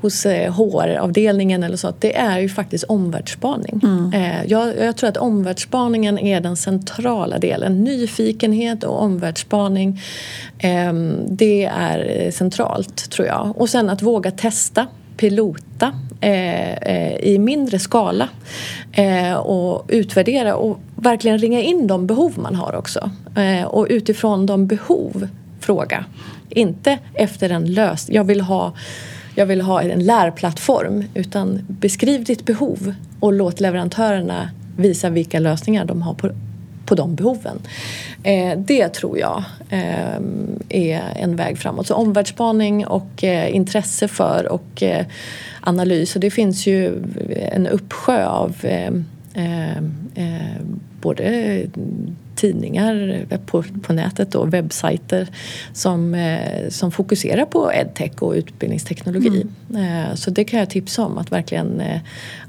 [0.00, 3.80] hos HR-avdelningen eller så, det är ju faktiskt omvärldsspaning.
[3.82, 4.12] Mm.
[4.12, 7.84] Eh, jag, jag, tror att omvärldsspaningen är den centrala delen.
[7.84, 10.00] Nyfikenhet och omvärldsspaning,
[10.58, 10.92] eh,
[11.28, 13.52] det är centralt tror jag.
[13.56, 14.86] Och sen att våga testa
[15.16, 18.28] pilota eh, eh, i mindre skala
[18.92, 23.10] eh, och utvärdera och verkligen ringa in de behov man har också.
[23.66, 25.28] Och utifrån de behov
[25.60, 26.04] fråga.
[26.48, 28.16] Inte efter en lösning.
[28.16, 28.72] Jag vill ha
[29.38, 35.84] jag vill ha en lärplattform utan beskriv ditt behov och låt leverantörerna visa vilka lösningar
[35.84, 36.30] de har på,
[36.86, 37.58] på de behoven.
[38.22, 40.16] Eh, det tror jag eh,
[40.68, 41.86] är en väg framåt.
[41.86, 45.06] Så omvärldsspaning och eh, intresse för och eh,
[45.60, 46.14] analys.
[46.14, 47.02] Och det finns ju
[47.52, 48.92] en uppsjö av eh,
[49.34, 49.76] eh,
[50.14, 50.60] eh
[51.06, 51.66] både
[52.34, 55.28] tidningar på, på nätet och webbsajter
[55.72, 59.46] som, eh, som fokuserar på edtech och utbildningsteknologi.
[59.70, 60.04] Mm.
[60.08, 62.00] Eh, så det kan jag tipsa om, att verkligen eh,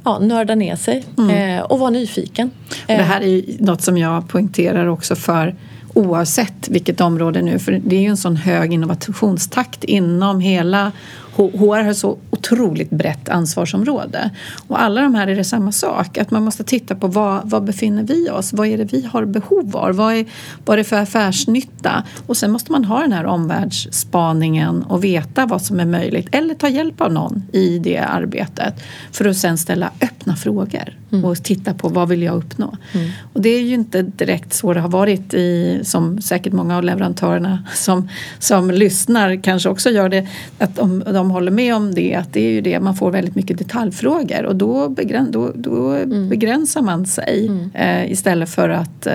[0.03, 1.63] ja, nörda ner sig mm.
[1.63, 2.49] och vara nyfiken.
[2.69, 5.55] Och det här är något som jag poängterar också för
[5.93, 10.91] oavsett vilket område nu, för det är ju en sån hög innovationstakt inom hela
[11.37, 14.31] HR har så otroligt brett ansvarsområde.
[14.67, 17.63] Och alla de här är det samma sak, att man måste titta på vad, vad
[17.63, 18.53] befinner vi oss?
[18.53, 19.95] Vad är det vi har behov av?
[19.95, 20.25] Vad är,
[20.65, 22.03] vad är det för affärsnytta?
[22.27, 26.53] Och sen måste man ha den här omvärldsspaningen och veta vad som är möjligt eller
[26.53, 28.73] ta hjälp av någon i det arbetet
[29.11, 31.25] för att sen ställa öppna frågor mm.
[31.25, 32.77] och titta på vad vill jag uppnå?
[32.93, 33.09] Mm.
[33.33, 36.83] Och det är ju inte direkt så det har varit i, som säkert många av
[36.83, 38.09] leverantörerna som,
[38.39, 40.27] som lyssnar kanske också gör det,
[40.59, 43.11] att de, de de håller med om det att det är ju det man får
[43.11, 46.29] väldigt mycket detaljfrågor och då, begräns, då, då mm.
[46.29, 47.71] begränsar man sig mm.
[47.73, 49.13] eh, istället för att eh,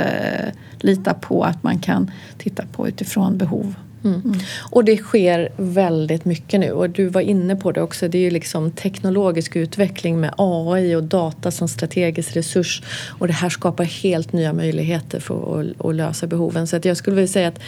[0.81, 3.75] lita på att man kan titta på utifrån behov.
[4.05, 4.21] Mm.
[4.25, 4.39] Mm.
[4.71, 8.09] Och det sker väldigt mycket nu och du var inne på det också.
[8.09, 12.83] Det är ju liksom teknologisk utveckling med AI och data som strategisk resurs
[13.19, 16.67] och det här skapar helt nya möjligheter för att, att lösa behoven.
[16.67, 17.61] Så att jag skulle vilja säga att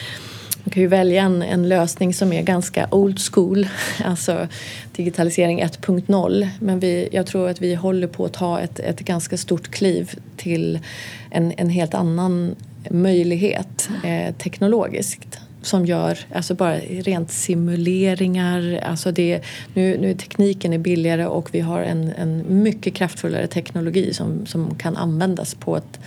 [0.65, 3.69] man kan ju välja en, en lösning som är ganska old school,
[4.05, 4.49] alltså
[4.93, 6.49] digitalisering 1.0.
[6.61, 10.11] Men vi, jag tror att vi håller på att ta ett, ett ganska stort kliv
[10.37, 10.79] till
[11.31, 12.55] en, en helt annan
[12.91, 18.81] möjlighet eh, teknologiskt som gör alltså bara rent simuleringar.
[18.87, 19.41] Alltså det,
[19.75, 24.75] nu, nu tekniken är billigare och vi har en, en mycket kraftfullare teknologi som, som
[24.75, 26.01] kan användas på ett,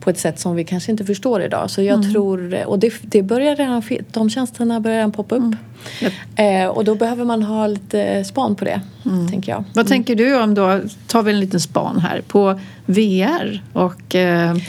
[0.00, 1.70] på ett sätt som vi kanske inte förstår idag.
[1.70, 2.12] Så jag mm.
[2.12, 3.82] tror, och det, det börjar redan,
[4.12, 5.42] de tjänsterna börjar redan poppa upp.
[5.42, 5.56] Mm.
[6.02, 6.12] Yep.
[6.36, 9.28] Eh, och då behöver man ha lite span på det, mm.
[9.28, 9.64] tänker jag.
[9.74, 14.44] Vad tänker du om då, tar vi en liten span här, på VR och eh,
[14.44, 14.60] Eh,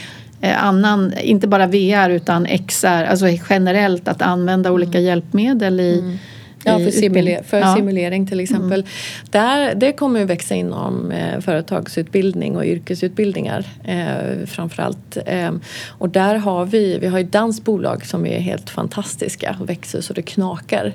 [0.54, 5.04] annan, inte bara VR utan XR, alltså generellt att använda olika mm.
[5.04, 6.18] hjälpmedel i mm.
[6.66, 7.76] Ja, för, simuler för ja.
[7.76, 8.80] simulering till exempel.
[8.80, 8.86] Mm.
[9.30, 15.18] Där, det kommer att växa inom eh, företagsutbildning och yrkesutbildningar eh, framförallt.
[15.26, 15.52] Eh,
[15.90, 20.02] och där har vi, vi har ett danskt bolag som är helt fantastiska och växer
[20.02, 20.94] så det knakar.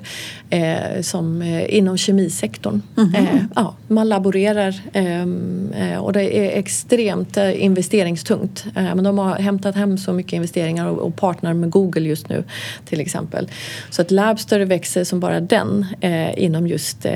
[0.53, 2.81] Eh, som eh, inom kemisektorn.
[2.97, 3.45] Mm -hmm.
[3.55, 8.65] ja, man laborerar eh, och det är extremt investeringstungt.
[8.73, 12.43] men de har hämtat hem så mycket investeringar och, och partner med Google just nu
[12.85, 13.49] till exempel.
[13.89, 17.13] Så att Labster växer som bara den den eh, inom just eh,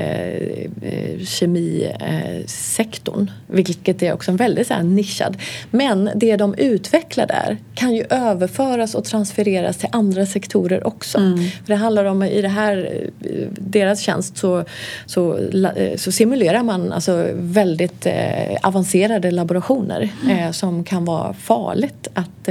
[0.82, 3.30] eh, kemisektorn.
[3.46, 5.36] vilket är också en väldigt så här, nischad.
[5.70, 11.18] Men det de utvecklar där kan ju överföras och transfereras till andra sektorer också.
[11.18, 11.38] Mm.
[11.38, 14.64] För det handlar om, i det här, eh, deras tjänst så,
[15.06, 15.38] så,
[15.76, 20.52] eh, så simulerar man alltså väldigt eh, avancerade laborationer mm.
[20.52, 22.48] som kan vara farligt att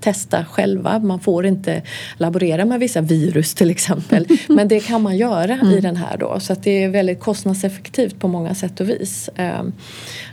[0.00, 0.98] testa själva.
[0.98, 1.82] Man får inte
[2.16, 4.26] laborera med vissa virus till exempel.
[4.48, 5.70] Men det kan man göra mm.
[5.70, 6.40] i den här då.
[6.40, 9.30] Så att det är väldigt kostnadseffektivt på många sätt och vis.
[9.36, 9.60] Eh,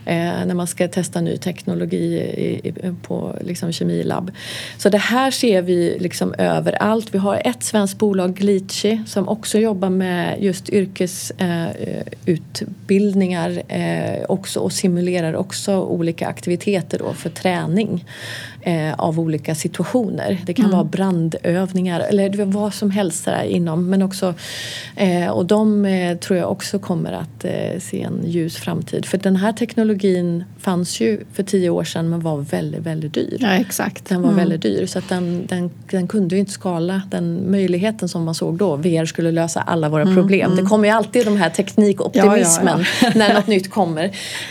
[0.06, 4.32] eh, när man ska testa ny teknologi i, i, på liksom, kemilabb.
[4.78, 7.14] Så det här ser vi liksom överallt.
[7.14, 14.72] Vi har ett svenskt bolag, Glitchi, som också jobbar med just yrkesutbildningar eh, också och
[14.72, 18.06] simulerar också olika aktiviteter då för träning
[18.64, 20.41] eh, av olika situationer.
[20.45, 20.78] Det kan mm.
[20.78, 23.89] vara brandövningar eller vad som helst där inom.
[23.89, 24.34] Men också,
[24.95, 29.05] eh, och de eh, tror jag också kommer att eh, se en ljus framtid.
[29.05, 33.38] För den här teknologin fanns ju för tio år sedan men var väldigt, väldigt dyr.
[33.39, 34.09] Ja, exakt.
[34.09, 34.39] Den var mm.
[34.39, 38.36] väldigt dyr så att den, den, den kunde ju inte skala den möjligheten som man
[38.36, 38.76] såg då.
[38.76, 40.51] VR skulle lösa alla våra mm, problem.
[40.51, 40.64] Mm.
[40.64, 44.03] Det kommer ju alltid de här teknikoptimismen ja, ja, när något nytt kommer.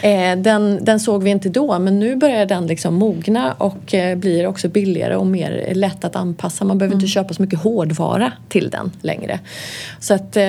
[0.03, 4.19] Eh, den, den såg vi inte då men nu börjar den liksom mogna och eh,
[4.19, 6.65] blir också billigare och mer lätt att anpassa.
[6.65, 7.01] Man behöver mm.
[7.03, 9.41] inte köpa så mycket hårdvara till den längre.
[10.01, 10.43] Så att eh,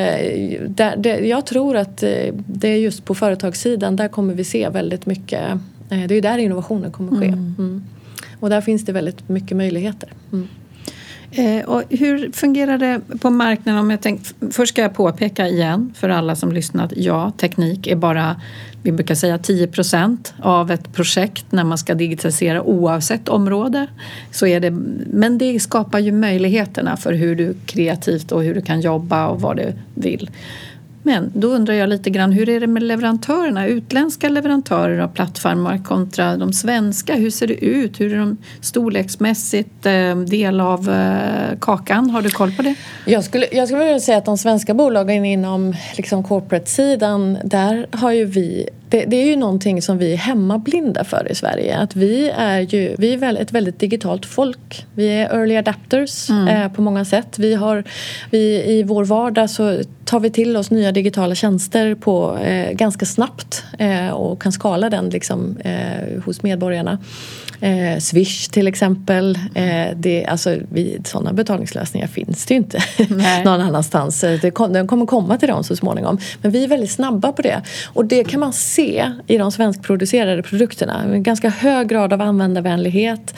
[0.68, 2.10] där, det, jag tror att eh,
[2.48, 5.52] det är just på företagssidan där kommer vi se väldigt mycket.
[5.90, 7.28] Eh, det är ju där innovationen kommer ske.
[7.28, 7.56] Mm.
[7.58, 7.84] Mm.
[8.40, 10.10] Och där finns det väldigt mycket möjligheter.
[10.32, 10.48] Mm.
[11.36, 13.80] Eh, och hur fungerar det på marknaden?
[13.80, 14.22] Om jag tänk,
[14.52, 16.94] först ska jag påpeka igen för alla som lyssnat.
[16.96, 18.42] Ja, teknik är bara,
[18.84, 23.88] vi brukar säga 10 procent av ett projekt när man ska digitalisera oavsett område.
[24.32, 24.72] Så är det,
[25.08, 29.42] men det skapar ju möjligheterna för hur du kreativt och hur du kan jobba och
[29.42, 30.30] vad du vill.
[31.04, 33.68] Men då undrar jag lite grann, hur är det med leverantörerna?
[33.68, 37.16] Utländska leverantörer av plattformar kontra de svenska.
[37.16, 38.00] Hur ser det ut?
[38.00, 42.10] Hur är de storleksmässigt eh, del av eh, kakan?
[42.10, 42.76] Har du koll på det?
[43.06, 48.12] Jag skulle, jag skulle vilja säga att de svenska bolagen inom liksom corporate-sidan, där har
[48.12, 51.78] ju vi det, det, är ju någonting som vi är hemmablinda för i Sverige.
[51.78, 54.86] Att vi är ju vi är ett väldigt digitalt folk.
[54.96, 56.48] Vi är early adapters mm.
[56.48, 57.40] eh, på många sätt.
[57.40, 57.84] Vi har,
[58.30, 63.06] vi, I vår vardag så tar vi till oss nya digitala tjänster på, eh, ganska
[63.06, 66.98] snabbt eh, och kan skala den liksom, eh, hos medborgarna.
[67.62, 69.40] Eh, Swish till exempel.
[69.56, 72.80] Eh, det, alltså, vi, sådana betalningslösningar finns det ju inte
[73.46, 74.22] någon annanstans.
[74.42, 76.18] Det kom, de kommer komma till dem så småningom.
[76.42, 77.62] Men vi är väldigt snabba på det.
[77.86, 81.04] Och det kan man se i de svenskproducerade produkterna.
[81.04, 83.36] En ganska hög grad av användarvänlighet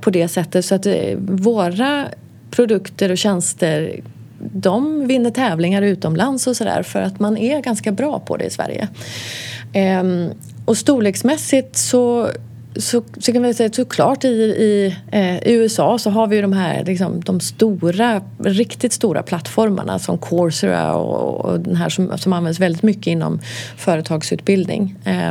[0.00, 0.64] på det sättet.
[0.64, 0.86] Så att
[1.18, 2.06] våra
[2.50, 4.00] produkter och tjänster
[4.40, 8.50] de vinner tävlingar utomlands och sådär för att man är ganska bra på det i
[8.50, 8.88] Sverige.
[9.72, 10.30] Ehm,
[10.64, 12.28] och storleksmässigt så
[12.76, 16.42] så, så kan vi säga såklart i, i, eh, i USA så har vi ju
[16.42, 22.18] de här liksom, de stora, riktigt stora plattformarna som Coursera och, och den här som,
[22.18, 23.40] som används väldigt mycket inom
[23.76, 24.96] företagsutbildning.
[25.04, 25.28] Eh,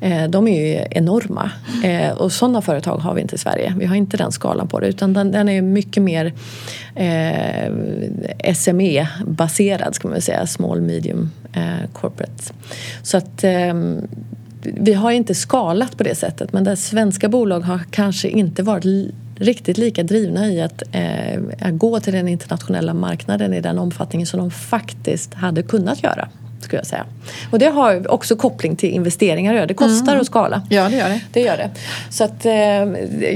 [0.00, 1.50] eh, de är ju enorma
[1.84, 3.74] eh, och sådana företag har vi inte i Sverige.
[3.78, 6.32] Vi har inte den skalan på det utan den, den är mycket mer
[6.94, 7.72] eh,
[8.54, 12.52] SME-baserad ska man säga, small medium eh, corporate.
[13.02, 14.08] Så att ehm,
[14.76, 19.14] vi har inte skalat på det sättet men där svenska bolag har kanske inte varit
[19.36, 24.40] riktigt lika drivna i att eh, gå till den internationella marknaden i den omfattningen som
[24.40, 26.28] de faktiskt hade kunnat göra.
[26.60, 27.04] Skulle jag säga.
[27.50, 30.20] Och det har också koppling till investeringar Det kostar mm.
[30.20, 30.62] att skala.
[30.68, 31.20] Ja, det gör det.
[31.32, 31.70] det, gör det.
[32.10, 32.52] Så att, eh,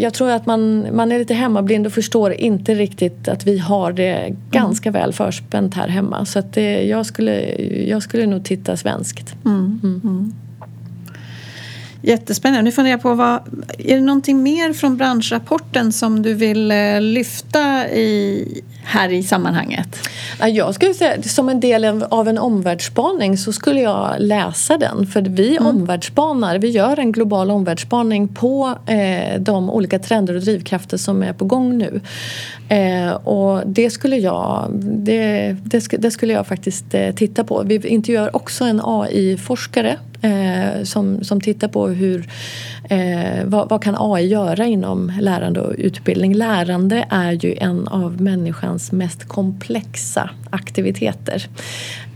[0.02, 3.92] jag tror att man, man är lite hemmablind och förstår inte riktigt att vi har
[3.92, 5.00] det ganska mm.
[5.00, 6.24] väl förspänt här hemma.
[6.24, 7.40] Så att, eh, jag, skulle,
[7.86, 9.34] jag skulle nog titta svenskt.
[9.44, 10.32] Mm.
[12.02, 12.62] Jättespännande.
[12.62, 13.40] Nu funderar jag på, vad,
[13.78, 20.08] är det någonting mer från branschrapporten som du vill eh, lyfta i, här i sammanhanget?
[20.38, 25.06] Jag skulle säga som en del av en omvärldsspaning så skulle jag läsa den.
[25.06, 25.66] För vi mm.
[25.66, 31.32] omvärldsspanar, vi gör en global omvärldsspaning på eh, de olika trender och drivkrafter som är
[31.32, 32.00] på gång nu.
[32.68, 37.62] Eh, och det skulle jag, det, det, det skulle jag faktiskt eh, titta på.
[37.66, 42.28] Vi intervjuar också en AI-forskare eh, som, som tittar på hur,
[42.88, 46.34] eh, vad, vad, kan AI göra inom lärande och utbildning.
[46.34, 51.48] Lärande är ju en av människans mest komplexa aktiviteter.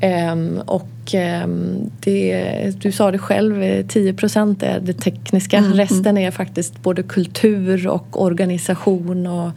[0.00, 0.36] Eh,
[0.66, 5.56] och Ehm, det, du sa det själv, 10 procent är det tekniska.
[5.56, 5.78] Mm, mm.
[5.78, 9.50] Resten är faktiskt både kultur och organisation och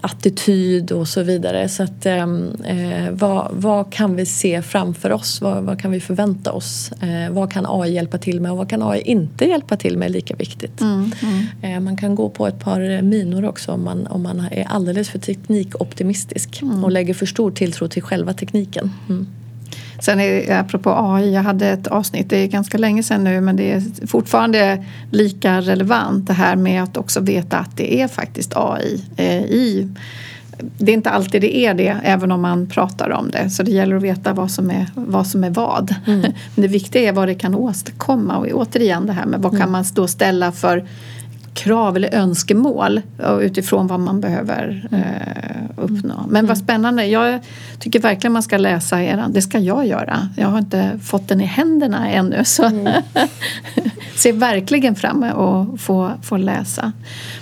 [0.00, 1.68] attityd och så vidare.
[1.68, 5.40] Så att, ehm, eh, vad, vad, kan vi se framför oss?
[5.40, 6.92] Vad, vad kan vi förvänta oss?
[6.92, 10.10] Eh, vad kan AI hjälpa till med och vad kan AI inte hjälpa till med?
[10.10, 10.80] Lika viktigt.
[10.80, 11.74] Mm, mm.
[11.74, 15.08] eh, man kan gå på ett par minor också om man, om man är alldeles
[15.08, 16.84] för teknikoptimistisk mm.
[16.84, 18.90] och lägger för stor tilltro till själva tekniken.
[20.00, 23.56] Sen är, apropå AI, jag hade ett avsnitt, det är ganska länge sedan nu men
[23.56, 28.56] det är fortfarande lika relevant det här med att också veta att det är faktiskt
[28.56, 29.88] AI eh, i
[30.78, 33.50] det är inte alltid det är det, även om man pratar om det.
[33.50, 35.26] Så det gäller att veta vad som är vad.
[35.26, 35.94] Som är vad.
[36.06, 36.20] Mm.
[36.54, 38.36] Men det viktiga är vad det kan åstadkomma.
[38.36, 39.60] Och återigen det här med vad mm.
[39.62, 40.84] kan man då ställa för
[41.58, 43.00] krav eller önskemål
[43.40, 46.14] utifrån vad man behöver eh, uppnå.
[46.28, 46.56] Men vad mm.
[46.56, 47.06] spännande.
[47.06, 47.40] Jag
[47.78, 49.24] tycker verkligen man ska läsa er.
[49.28, 50.28] Det ska jag göra.
[50.36, 52.44] Jag har inte fått den i händerna ännu.
[52.44, 53.02] Så mm.
[54.14, 56.92] ser verkligen fram emot att få, få läsa.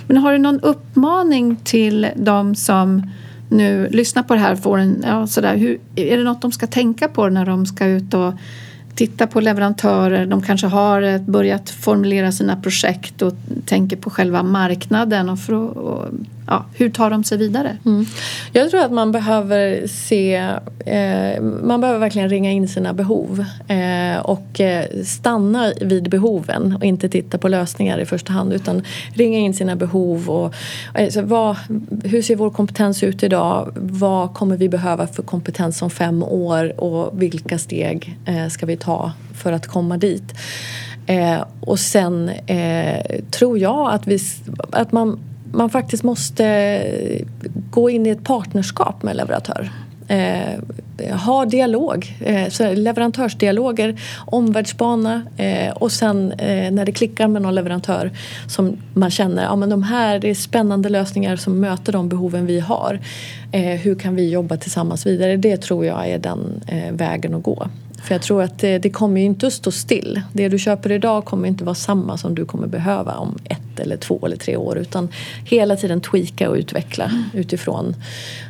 [0.07, 3.11] Men har du någon uppmaning till de som
[3.49, 4.55] nu lyssnar på det här?
[4.55, 7.85] Får en, ja, sådär, hur, är det något de ska tänka på när de ska
[7.85, 8.33] ut och
[8.97, 10.25] titta på leverantörer.
[10.25, 13.33] De kanske har eh, börjat formulera sina projekt och
[13.65, 15.29] tänker på själva marknaden.
[15.29, 16.11] Och, för, att
[16.47, 17.77] ja, hur tar de sig vidare?
[17.85, 18.05] Mm.
[18.51, 20.35] Jag tror att man behöver se,
[20.85, 26.83] eh, man behöver verkligen ringa in sina behov eh, och eh, stanna vid behoven och
[26.83, 28.83] inte titta på lösningar i första hand utan
[29.13, 30.53] ringa in sina behov och
[30.93, 31.55] alltså, vad,
[32.03, 33.71] hur ser vår kompetens ut idag?
[33.75, 38.77] Vad kommer vi behöva för kompetens om fem år och vilka steg eh, ska vi
[38.77, 40.33] ta för att komma dit?
[41.07, 44.19] Eh, och sen eh, tror jag att, vi,
[44.71, 45.19] att man
[45.57, 47.25] man faktiskt måste eh,
[47.71, 49.71] gå in i ett partnerskap med leverantör.
[50.07, 50.63] Eh,
[51.11, 57.55] ha dialog, eh, så leverantörsdialoger, omvärldsbana eh, och sen eh, när det klickar med någon
[57.55, 58.11] leverantör
[58.47, 62.59] som man känner ja, men de här är spännande lösningar som möter de behoven vi
[62.59, 62.99] har.
[63.51, 65.37] Eh, hur kan vi jobba tillsammans vidare?
[65.37, 67.67] Det tror jag är den eh, vägen att gå.
[68.07, 70.21] För jag tror att det, det kommer ju inte att stå still.
[70.33, 73.97] Det du köper idag kommer inte vara samma som du kommer behöva om ett eller
[73.97, 75.09] två eller tre år utan
[75.45, 77.23] hela tiden tweaka och utveckla mm.
[77.33, 77.95] utifrån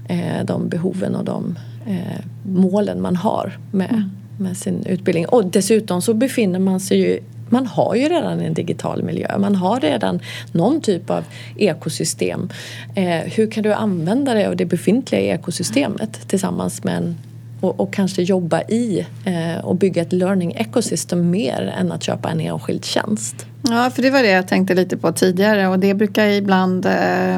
[0.09, 4.09] eh, de behoven och de eh, målen man har med, mm.
[4.39, 5.27] med sin utbildning.
[5.27, 9.55] Och dessutom så befinner man sig ju man har ju redan en digital miljö, man
[9.55, 10.19] har redan
[10.51, 11.23] någon typ av
[11.57, 12.49] ekosystem.
[12.95, 17.15] Eh, hur kan du använda det av det befintliga ekosystemet tillsammans med en
[17.61, 22.29] och, och, kanske jobba i eh, och bygga ett learning ecosystem mer än att köpa
[22.29, 23.45] en enskild tjänst.
[23.61, 27.37] Ja, för det var det jag tänkte lite på tidigare och det brukar ibland eh,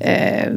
[0.00, 0.52] eh,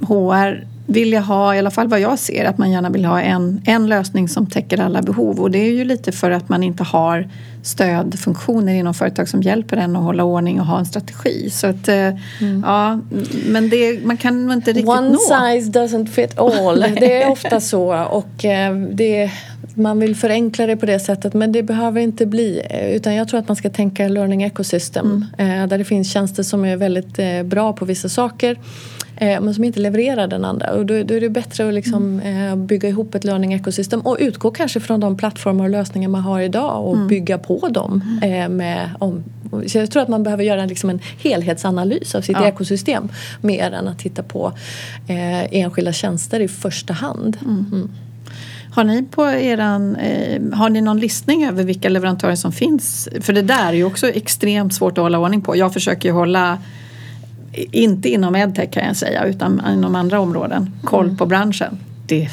[0.00, 3.62] HR vilja ha, i alla fall vad jag ser, att man gärna vill ha en,
[3.64, 5.40] en lösning som täcker alla behov.
[5.40, 7.28] Och det är ju lite för att man inte har
[7.62, 11.50] stödfunktioner inom företag som hjälper en att hålla ordning och ha en strategi.
[11.50, 12.08] Så att, eh,
[12.40, 12.64] mm.
[12.66, 13.00] ja,
[13.46, 15.08] men det, man kan inte riktigt One nå.
[15.08, 16.80] One size doesn't fit all.
[17.00, 18.04] det är ofta så.
[18.04, 19.30] Och eh, det
[19.74, 22.62] man vill förenkla det på det sättet men det behöver inte bli.
[22.94, 25.24] Utan jag tror att man ska tänka learning ecosystem.
[25.38, 25.68] Mm.
[25.68, 28.58] Där det finns tjänster som är väldigt bra på vissa saker
[29.22, 30.70] Eh, men som inte levererar den andra.
[30.70, 32.52] Och då, då är det bättre att liksom, mm.
[32.52, 36.20] Eh, bygga ihop ett learning ecosystem och utgå kanske från de plattformar och lösningar man
[36.20, 37.08] har idag och mm.
[37.08, 38.18] bygga på dem.
[38.22, 38.42] Mm.
[38.42, 39.24] Eh, med, om,
[39.66, 42.48] så jag tror att man behöver göra liksom en helhetsanalys av sitt ja.
[42.48, 43.08] ekosystem
[43.40, 44.52] mer än att titta på
[45.08, 47.36] eh, enskilda tjänster i första hand.
[48.74, 53.08] Har ni på eran, eh, har ni någon listning över vilka leverantörer som finns?
[53.20, 55.56] För det där är ju också extremt svårt att hålla ordning på.
[55.56, 56.58] Jag försöker ju hålla
[57.54, 60.70] inte inom edtech kan jag säga utan inom andra områden.
[60.84, 61.16] Koll mm.
[61.16, 61.78] på branschen.
[62.06, 62.28] Det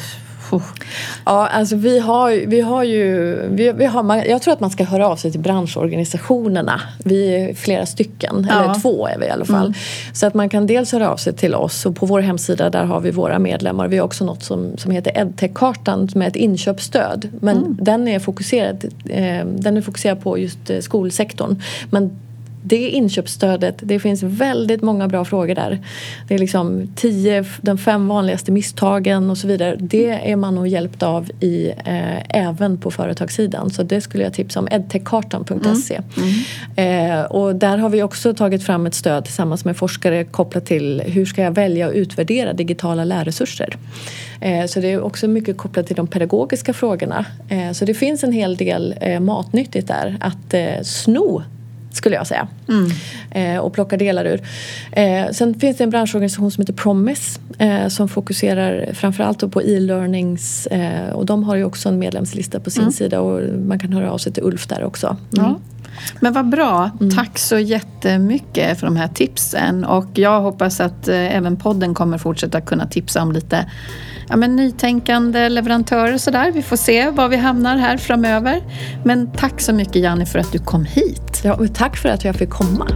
[1.25, 3.35] Ja, alltså vi har, vi har ju...
[3.49, 6.81] Vi, vi har, jag tror att man ska höra av sig till branschorganisationerna.
[7.03, 8.63] Vi är flera stycken, ja.
[8.63, 9.65] eller två är vi i alla fall.
[9.65, 9.73] Mm.
[10.13, 12.83] Så att man kan dels höra av sig till oss och på vår hemsida där
[12.83, 13.87] har vi våra medlemmar.
[13.87, 17.29] Vi har också något som, som heter Edtech-kartan med ett inköpsstöd.
[17.41, 17.77] Men mm.
[17.81, 21.61] den, är fokuserad, eh, den är fokuserad på just eh, skolsektorn.
[21.91, 22.19] Men
[22.63, 25.79] det inköpsstödet, det finns väldigt många bra frågor där.
[26.27, 29.75] Det är liksom tio, de fem vanligaste misstagen och så vidare.
[29.79, 33.69] Det är man nog hjälpt av i, eh, även på företagssidan.
[33.69, 36.01] Så det skulle jag tipsa om, edtechkartan.se.
[36.17, 36.29] Mm.
[36.75, 37.19] Mm.
[37.19, 41.01] Eh, och där har vi också tagit fram ett stöd tillsammans med forskare kopplat till
[41.05, 43.77] hur ska jag välja och utvärdera digitala lärresurser.
[44.41, 47.25] Eh, så det är också mycket kopplat till de pedagogiska frågorna.
[47.49, 51.43] Eh, så det finns en hel del eh, matnyttigt där att sno
[51.91, 52.47] skulle jag säga.
[52.67, 52.91] Mm.
[53.31, 54.41] Eh, och plocka delar ur.
[54.91, 60.67] Eh, sen finns det en branschorganisation som heter Promise eh, som fokuserar framförallt på e-learnings
[60.67, 62.93] eh, och de har ju också en medlemslista på sin mm.
[62.93, 65.07] sida och man kan höra av sig till Ulf där också.
[65.07, 65.19] Mm.
[65.31, 65.59] Ja.
[66.19, 66.89] Men vad bra.
[66.99, 67.15] Mm.
[67.15, 72.17] Tack så jättemycket för de här tipsen och jag hoppas att eh, även podden kommer
[72.17, 73.65] fortsätta kunna tipsa om lite
[74.29, 76.51] ja, men nytänkande leverantörer och sådär.
[76.51, 78.61] Vi får se var vi hamnar här framöver.
[79.05, 81.41] Men tack så mycket Janni för att du kom hit.
[81.43, 82.87] Ja, tack för att jag fick komma.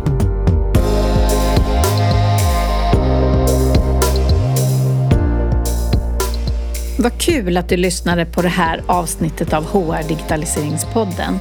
[6.99, 11.39] Vad kul att du lyssnade på det här avsnittet av HR Digitaliseringspodden.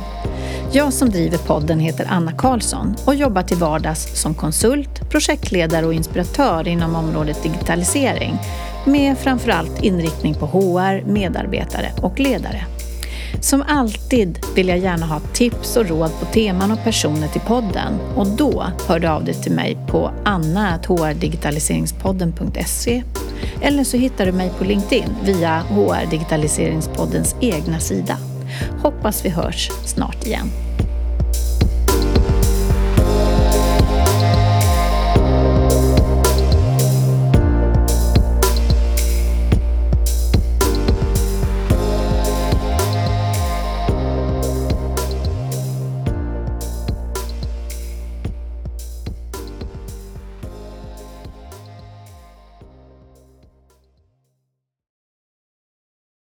[0.73, 5.95] Jag som driver podden heter Anna Karlsson och jobbar till vardags som konsult, projektledare och
[5.95, 8.39] inspiratör inom området digitalisering
[8.87, 12.65] med framförallt inriktning på HR, medarbetare och ledare.
[13.41, 17.93] Som alltid vill jag gärna ha tips och råd på teman och personer till podden
[18.17, 23.03] och då hör du av dig till mig på anna.hrdigitaliseringspodden.se
[23.63, 28.17] eller så hittar du mig på LinkedIn via HR Digitaliseringspoddens egna sida.
[28.83, 30.51] Hoppas vi hörs snart igen.